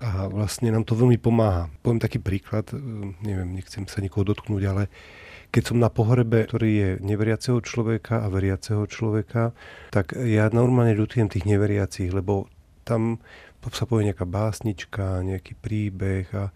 a 0.00 0.10
vlastne 0.32 0.72
nám 0.72 0.88
to 0.88 0.96
veľmi 0.96 1.20
pomáha. 1.20 1.68
Poviem 1.84 2.02
taký 2.02 2.18
príklad, 2.18 2.68
e, 2.72 2.76
neviem, 3.22 3.54
nechcem 3.54 3.86
sa 3.86 4.02
nikoho 4.02 4.26
dotknúť, 4.26 4.62
ale 4.66 4.84
keď 5.50 5.62
som 5.66 5.78
na 5.82 5.90
pohrebe, 5.90 6.46
ktorý 6.46 6.70
je 6.70 6.90
neveriaceho 7.02 7.58
človeka 7.62 8.22
a 8.22 8.30
veriaceho 8.30 8.86
človeka, 8.86 9.50
tak 9.90 10.14
ja 10.14 10.46
normálne 10.54 10.94
ľutujem 10.94 11.26
tých 11.26 11.46
neveriacich, 11.46 12.14
lebo 12.14 12.46
tam 12.86 13.18
sa 13.68 13.84
povie 13.84 14.08
nejaká 14.08 14.24
básnička, 14.24 15.20
nejaký 15.20 15.52
príbeh 15.60 16.26
a 16.32 16.48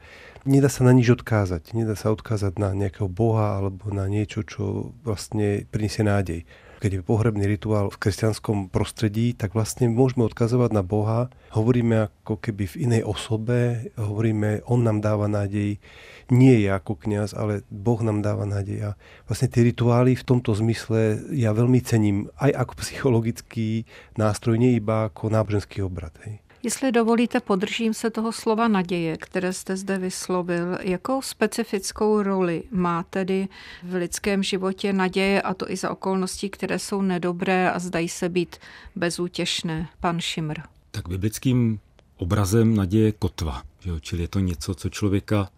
nedá 0.49 0.73
sa 0.73 0.89
na 0.89 0.97
nič 0.97 1.13
odkázať. 1.13 1.77
Nedá 1.77 1.93
sa 2.01 2.15
odkázať 2.15 2.57
na 2.57 2.73
nejakého 2.73 3.13
boha 3.13 3.61
alebo 3.61 3.93
na 3.93 4.09
niečo, 4.09 4.41
čo 4.41 4.97
vlastne 5.05 5.69
priniesie 5.69 6.07
nádej 6.07 6.49
keď 6.85 7.01
je 7.01 7.09
pohrebný 7.09 7.49
rituál 7.49 7.89
v 7.89 7.97
kresťanskom 7.97 8.69
prostredí, 8.69 9.33
tak 9.33 9.57
vlastne 9.57 9.89
môžeme 9.89 10.29
odkazovať 10.29 10.69
na 10.77 10.85
Boha. 10.85 11.33
Hovoríme 11.57 12.13
ako 12.21 12.37
keby 12.37 12.69
v 12.69 12.77
inej 12.85 13.09
osobe, 13.09 13.89
hovoríme, 13.97 14.69
On 14.69 14.85
nám 14.85 15.01
dáva 15.01 15.25
nádej, 15.25 15.81
nie 16.29 16.57
je 16.61 16.69
ako 16.69 17.01
kňaz, 17.01 17.33
ale 17.33 17.65
Boh 17.73 18.05
nám 18.05 18.21
dáva 18.21 18.45
nádej. 18.45 18.93
A 18.93 19.01
vlastne 19.25 19.49
tie 19.49 19.65
rituály 19.65 20.13
v 20.13 20.29
tomto 20.29 20.53
zmysle 20.53 21.25
ja 21.33 21.57
veľmi 21.57 21.81
cením 21.81 22.29
aj 22.37 22.53
ako 22.53 22.73
psychologický 22.85 23.89
nástroj, 24.21 24.61
nie 24.61 24.77
iba 24.77 25.09
ako 25.09 25.33
náboženský 25.33 25.81
obrad. 25.81 26.13
Hej. 26.29 26.44
Jestli 26.65 26.93
dovolíte, 26.93 27.41
podržím 27.41 27.95
se 27.95 28.11
toho 28.11 28.33
slova 28.33 28.69
naděje, 28.69 29.17
které 29.17 29.53
jste 29.53 29.77
zde 29.77 29.99
vyslovil. 29.99 30.79
Jakou 30.81 31.23
specifickou 31.23 32.23
roli 32.23 32.63
má 32.71 33.03
tedy 33.03 33.49
v 33.83 33.95
lidském 33.95 34.43
životě 34.43 34.93
naděje, 34.93 35.43
a 35.43 35.55
to 35.55 35.71
i 35.71 35.77
za 35.77 35.91
okolností, 35.91 36.51
které 36.51 36.79
jsou 36.79 37.03
nedobré 37.03 37.71
a 37.71 37.79
zdají 37.79 38.09
se 38.09 38.29
být 38.29 38.57
bezútěšné? 38.97 39.89
Pan 40.01 40.21
Šimr. 40.21 40.61
Tak 40.91 41.09
biblickým 41.09 41.81
obrazem 42.17 42.77
naděje 42.77 43.13
kotva. 43.13 43.63
Že 43.81 43.91
Čili 44.01 44.23
je 44.23 44.29
to 44.29 44.41
něco, 44.41 44.75
co 44.75 44.89
člověka 44.89 45.51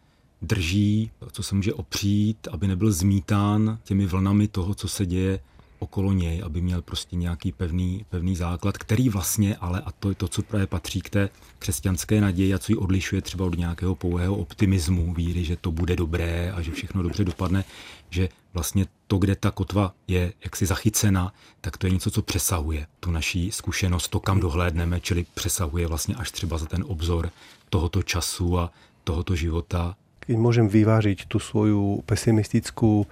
drží, 0.43 1.11
co 1.33 1.43
se 1.43 1.55
může 1.55 1.75
opřít, 1.75 2.49
aby 2.51 2.67
nebyl 2.67 2.93
zmítán 2.93 3.79
těmi 3.85 4.07
vlnami 4.07 4.49
toho, 4.49 4.75
co 4.75 4.89
se 4.89 5.07
děje 5.07 5.41
okolo 5.87 6.13
něj, 6.13 6.43
aby 6.43 6.61
měl 6.61 6.83
prostě 6.83 7.17
nějaký 7.17 7.53
pevný, 7.53 8.05
pevný 8.11 8.37
základ, 8.37 8.79
který 8.79 9.09
vlastně, 9.09 9.57
ale 9.57 9.81
a 9.81 9.93
to 9.93 10.09
je 10.11 10.15
to, 10.15 10.29
co 10.29 10.43
právě 10.43 10.67
patří 10.67 11.01
k 11.01 11.11
té 11.11 11.23
křesťanské 11.59 12.21
naději 12.21 12.55
a 12.55 12.59
co 12.59 12.73
ji 12.73 12.77
odlišuje 12.77 13.23
třeba 13.23 13.47
od 13.47 13.59
nějakého 13.59 13.95
pouhého 13.95 14.35
optimismu, 14.37 15.15
víry, 15.15 15.45
že 15.45 15.57
to 15.57 15.71
bude 15.71 15.97
dobré 15.97 16.51
a 16.51 16.59
že 16.63 16.75
všechno 16.75 17.03
dobře 17.03 17.25
dopadne, 17.25 17.65
že 18.11 18.29
vlastně 18.55 18.87
to, 19.07 19.19
kde 19.19 19.37
ta 19.37 19.51
kotva 19.51 19.95
je 20.09 20.33
jaksi 20.45 20.67
zachycena, 20.67 21.33
tak 21.61 21.77
to 21.77 21.87
je 21.87 21.93
něco, 21.93 22.11
co 22.11 22.23
přesahuje 22.23 22.87
tu 23.01 23.11
naší 23.11 23.53
zkušenost, 23.53 24.09
to, 24.09 24.21
kam 24.21 24.41
dohlédneme, 24.41 25.01
čili 25.01 25.27
přesahuje 25.35 25.87
vlastně 25.87 26.15
až 26.15 26.31
třeba 26.31 26.59
za 26.59 26.67
ten 26.67 26.85
obzor 26.87 27.31
tohoto 27.71 28.03
času 28.03 28.59
a 28.59 28.71
tohoto 29.05 29.39
života. 29.39 29.95
Keď 30.27 30.43
môžem 30.43 30.67
vyvážiť 30.67 31.31
tú 31.31 31.39
svoju 31.39 32.03
pesimistickú 32.03 33.07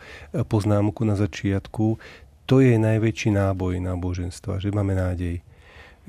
poznámku 0.51 1.07
na 1.07 1.15
začiatku, 1.15 1.95
to 2.45 2.61
je 2.61 2.77
najväčší 2.77 3.33
náboj 3.33 3.81
náboženstva, 3.81 4.61
že 4.61 4.69
máme 4.69 4.93
nádej. 4.93 5.41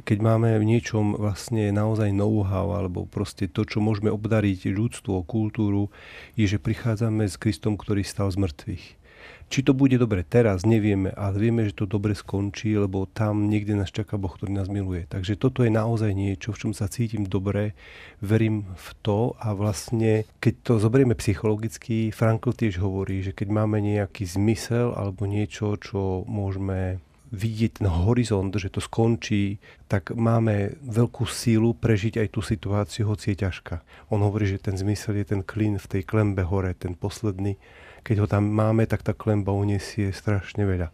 Keď 0.03 0.17
máme 0.19 0.59
v 0.59 0.67
niečom 0.67 1.15
vlastne 1.15 1.71
naozaj 1.71 2.11
know-how, 2.11 2.75
alebo 2.75 3.07
proste 3.07 3.47
to, 3.47 3.63
čo 3.63 3.79
môžeme 3.79 4.11
obdariť 4.11 4.67
ľudstvo, 4.67 5.23
kultúru, 5.23 5.87
je, 6.35 6.43
že 6.43 6.59
prichádzame 6.59 7.23
s 7.23 7.39
Kristom, 7.39 7.79
ktorý 7.79 8.03
stal 8.03 8.27
z 8.27 8.43
mŕtvych. 8.43 9.04
Či 9.45 9.61
to 9.61 9.77
bude 9.77 9.95
dobre 10.01 10.25
teraz, 10.25 10.65
nevieme, 10.65 11.13
ale 11.13 11.37
vieme, 11.37 11.69
že 11.69 11.77
to 11.77 11.85
dobre 11.85 12.17
skončí, 12.17 12.73
lebo 12.73 13.05
tam 13.05 13.45
niekde 13.45 13.77
nás 13.77 13.93
čaká 13.93 14.17
Boh, 14.17 14.33
ktorý 14.33 14.51
nás 14.51 14.67
miluje. 14.67 15.05
Takže 15.05 15.37
toto 15.37 15.61
je 15.61 15.69
naozaj 15.69 16.11
niečo, 16.17 16.49
v 16.51 16.59
čom 16.65 16.71
sa 16.73 16.89
cítim 16.89 17.29
dobre, 17.29 17.77
verím 18.25 18.65
v 18.73 18.87
to 19.05 19.37
a 19.37 19.53
vlastne, 19.53 20.25
keď 20.41 20.53
to 20.65 20.73
zoberieme 20.81 21.13
psychologicky, 21.13 22.09
Frankl 22.09 22.57
tiež 22.57 22.81
hovorí, 22.81 23.21
že 23.21 23.37
keď 23.37 23.47
máme 23.53 23.77
nejaký 23.79 24.25
zmysel 24.25 24.97
alebo 24.97 25.29
niečo, 25.29 25.77
čo 25.77 26.25
môžeme 26.25 26.97
vidieť 27.35 27.83
ten 27.83 27.87
horizont, 27.91 28.55
že 28.55 28.71
to 28.71 28.79
skončí, 28.79 29.59
tak 29.91 30.15
máme 30.15 30.79
veľkú 30.79 31.27
sílu 31.27 31.75
prežiť 31.75 32.23
aj 32.23 32.27
tú 32.31 32.39
situáciu, 32.39 33.11
hoci 33.11 33.35
je 33.35 33.43
ťažká. 33.43 33.83
On 34.15 34.23
hovorí, 34.23 34.47
že 34.47 34.63
ten 34.63 34.79
zmysel 34.79 35.19
je 35.19 35.35
ten 35.35 35.41
klin 35.43 35.75
v 35.75 35.89
tej 35.91 36.01
klembe 36.07 36.47
hore, 36.47 36.71
ten 36.71 36.95
posledný, 36.95 37.59
keď 38.07 38.15
ho 38.23 38.27
tam 38.31 38.47
máme, 38.47 38.87
tak 38.87 39.03
tá 39.03 39.11
klemba 39.11 39.51
uniesie 39.51 40.15
strašne 40.15 40.63
veľa. 40.63 40.89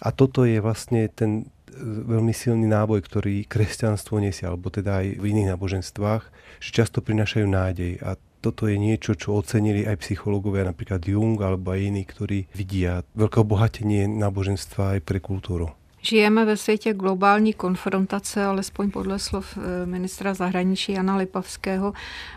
A 0.00 0.08
toto 0.12 0.44
je 0.44 0.60
vlastne 0.60 1.08
ten 1.08 1.44
e, 1.44 1.84
veľmi 1.84 2.32
silný 2.32 2.68
náboj, 2.68 3.00
ktorý 3.04 3.48
kresťanstvo 3.48 4.20
nesie, 4.20 4.44
alebo 4.44 4.68
teda 4.68 5.00
aj 5.04 5.06
v 5.20 5.24
iných 5.24 5.56
náboženstvách, 5.56 6.22
že 6.60 6.70
často 6.72 7.00
prinašajú 7.00 7.46
nádej. 7.48 7.92
A 8.04 8.20
toto 8.40 8.66
je 8.66 8.78
niečo, 8.78 9.14
čo 9.14 9.38
ocenili 9.38 9.86
aj 9.86 10.02
psychológovia, 10.04 10.68
napríklad 10.68 11.02
Jung 11.06 11.40
alebo 11.40 11.72
aj 11.72 11.80
iní, 11.82 12.02
ktorí 12.04 12.38
vidia 12.54 13.02
veľké 13.16 13.42
obohatenie 13.42 14.06
náboženstva 14.06 14.96
aj 14.96 15.00
pre 15.02 15.18
kultúru. 15.18 15.72
Žijeme 16.06 16.44
ve 16.44 16.56
světě 16.56 16.94
globální 16.94 17.52
konfrontace, 17.52 18.44
alespoň 18.44 18.90
podle 18.90 19.18
slov 19.18 19.58
eh, 19.58 19.86
ministra 19.86 20.34
zahraničí 20.34 20.92
Jana 20.92 21.16
Lipavského. 21.16 21.92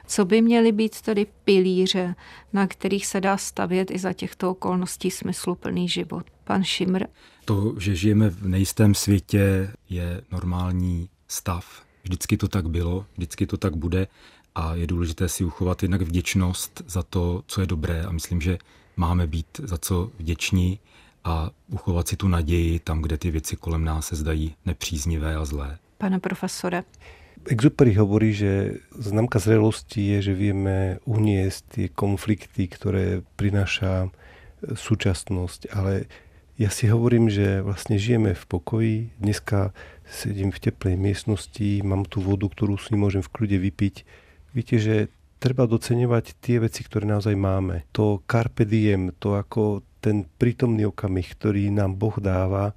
Co 0.08 0.26
by 0.26 0.42
měly 0.42 0.72
být 0.72 1.02
tedy 1.02 1.28
pilíře, 1.44 2.16
na 2.54 2.68
kterých 2.68 3.06
se 3.06 3.22
dá 3.22 3.38
stavět 3.38 3.92
i 3.92 4.00
za 4.00 4.14
těchto 4.14 4.52
okolností 4.52 5.12
smysluplný 5.12 5.90
život? 5.90 6.26
Pan 6.44 6.64
Šimr. 6.64 7.04
To, 7.46 7.76
že 7.80 7.96
žijeme 7.96 8.30
v 8.30 8.48
nejistém 8.48 8.96
světě, 8.96 9.72
je 9.90 10.22
normální 10.32 11.10
stav. 11.28 11.84
Vždycky 12.04 12.38
to 12.38 12.48
tak 12.48 12.70
bylo, 12.70 13.06
vždycky 13.18 13.48
to 13.48 13.58
tak 13.58 13.76
bude 13.76 14.08
a 14.60 14.76
je 14.76 14.88
důležité 14.88 15.30
si 15.30 15.44
uchovat 15.44 15.84
jednak 15.84 16.02
vděčnost 16.02 16.82
za 16.88 17.04
to, 17.04 17.44
co 17.48 17.62
je 17.62 17.68
dobré 17.68 18.04
a 18.04 18.12
myslím, 18.12 18.42
že 18.42 18.58
máme 18.98 19.28
být 19.28 19.48
za 19.64 19.78
co 19.78 20.12
vděční 20.20 20.80
a 21.24 21.50
uchovat 21.68 22.08
si 22.08 22.18
tu 22.18 22.28
naději 22.28 22.80
tam, 22.80 23.02
kde 23.02 23.18
ty 23.18 23.32
věci 23.32 23.56
kolem 23.56 23.84
nás 23.84 24.08
se 24.08 24.16
zdají 24.16 24.56
nepříznivé 24.66 25.36
a 25.36 25.46
zlé. 25.46 25.78
Pane 25.98 26.20
profesore. 26.20 26.84
Exupery 27.46 27.94
hovorí, 27.94 28.34
že 28.34 28.74
známka 29.00 29.40
zrelosti 29.40 30.08
je, 30.08 30.22
že 30.22 30.34
vieme 30.36 31.00
uniesť 31.08 31.64
tie 31.72 31.88
konflikty, 31.88 32.68
ktoré 32.68 33.24
prináša 33.40 34.12
súčasnosť, 34.76 35.72
ale 35.72 36.12
ja 36.60 36.68
si 36.68 36.92
hovorím, 36.92 37.32
že 37.32 37.64
vlastne 37.64 37.96
žijeme 37.96 38.36
v 38.36 38.44
pokoji. 38.44 38.96
Dneska 39.24 39.72
sedím 40.04 40.52
v 40.52 40.60
teplej 40.60 41.00
miestnosti, 41.00 41.80
mám 41.80 42.04
tu 42.04 42.20
vodu, 42.20 42.44
ktorú 42.52 42.76
si 42.76 43.00
môžem 43.00 43.24
v 43.24 43.32
kľude 43.32 43.58
vypiť. 43.72 44.28
Víte, 44.50 44.82
že 44.82 45.14
treba 45.40 45.70
doceňovať 45.70 46.42
tie 46.42 46.60
veci, 46.60 46.82
ktoré 46.84 47.06
naozaj 47.06 47.36
máme. 47.38 47.88
To 47.96 48.22
carpe 48.26 48.66
diem, 48.66 49.16
to 49.18 49.40
ako 49.40 49.86
ten 50.04 50.26
prítomný 50.26 50.90
okamih, 50.90 51.28
ktorý 51.36 51.72
nám 51.72 51.96
Boh 51.96 52.16
dáva, 52.20 52.76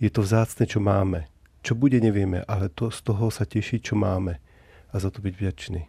je 0.00 0.08
to 0.08 0.24
vzácne, 0.24 0.64
čo 0.64 0.80
máme. 0.80 1.28
Čo 1.60 1.76
bude, 1.76 2.00
nevieme, 2.00 2.40
ale 2.48 2.72
to 2.72 2.88
z 2.88 3.04
toho 3.04 3.28
sa 3.28 3.44
tešiť, 3.44 3.92
čo 3.92 3.94
máme 4.00 4.40
a 4.90 4.94
za 4.96 5.12
to 5.12 5.20
byť 5.20 5.34
vďačný. 5.36 5.80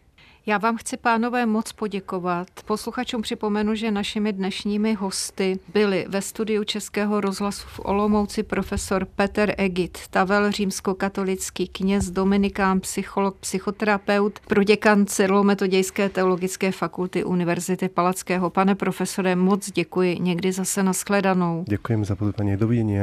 Já 0.46 0.58
vám 0.58 0.78
chci, 0.78 0.98
pánové, 0.98 1.46
moc 1.46 1.72
poděkovat. 1.72 2.48
Posluchačům 2.66 3.22
připomenu, 3.22 3.76
že 3.76 3.92
našimi 3.92 4.34
dnešními 4.34 4.94
hosty 4.94 5.60
byli 5.74 6.06
ve 6.10 6.22
studiu 6.22 6.64
Českého 6.64 7.22
rozhlasu 7.22 7.68
v 7.68 7.80
Olomouci 7.84 8.44
profesor 8.44 9.06
Peter 9.06 9.56
Egit, 9.58 9.98
Tavel 10.10 10.52
římskokatolický 10.52 11.68
kněz, 11.68 12.10
dominikán, 12.10 12.80
psycholog, 12.80 13.38
psychoterapeut, 13.38 14.40
proděkan 14.40 15.06
Cyrilometodějské 15.06 16.10
teologické 16.10 16.72
fakulty 16.72 17.24
Univerzity 17.24 17.90
Palackého. 17.90 18.50
Pane 18.50 18.76
profesore, 18.76 19.36
moc 19.36 19.72
děkuji. 19.72 20.20
Někdy 20.20 20.52
zase 20.52 20.84
nashledanou. 20.84 21.64
Děkujeme 21.68 22.06
za 22.06 22.16
pozvání. 22.16 22.58
Dovidení. 22.58 22.98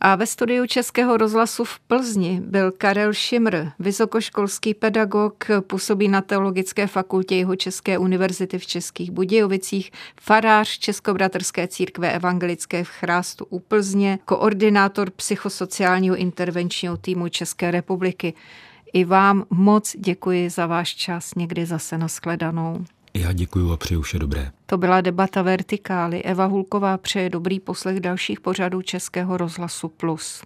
A 0.00 0.16
ve 0.16 0.26
studiu 0.26 0.66
Českého 0.66 1.16
rozhlasu 1.16 1.64
v 1.64 1.78
Plzni 1.78 2.40
byl 2.44 2.72
Karel 2.72 3.12
Šimr, 3.12 3.56
vysokoškolský 3.78 4.74
pedagog, 4.74 5.44
působí 5.66 6.08
na 6.08 6.20
teologické 6.20 6.65
Teologické 6.66 6.86
fakultě 6.86 7.36
jeho 7.36 7.56
České 7.56 7.98
univerzity 7.98 8.58
v 8.58 8.66
Českých 8.66 9.10
Budějovicích, 9.10 9.90
farář 10.20 10.78
Českobratrské 10.78 11.68
církve 11.68 12.12
evangelické 12.12 12.84
v 12.84 12.88
Chrástu 12.88 13.44
u 13.44 13.58
Plzně, 13.58 14.18
koordinátor 14.24 15.10
psychosociálního 15.10 16.16
intervenčního 16.16 16.96
týmu 16.96 17.28
České 17.28 17.70
republiky. 17.70 18.34
I 18.92 19.04
vám 19.04 19.44
moc 19.50 19.96
děkuji 19.98 20.50
za 20.50 20.66
váš 20.66 20.94
čas, 20.94 21.34
někdy 21.34 21.66
zase 21.66 21.98
nashledanou. 21.98 22.84
Já 23.14 23.32
děkuji 23.32 23.72
a 23.72 23.76
přeju 23.76 24.02
vše 24.02 24.18
dobré. 24.18 24.50
To 24.66 24.78
byla 24.78 25.00
debata 25.00 25.42
Vertikály. 25.42 26.22
Eva 26.22 26.44
Hulková 26.44 26.98
přeje 26.98 27.30
dobrý 27.30 27.60
poslech 27.60 28.00
dalších 28.00 28.40
pořadů 28.40 28.82
Českého 28.82 29.36
rozhlasu 29.36 29.88
Plus. 29.88 30.42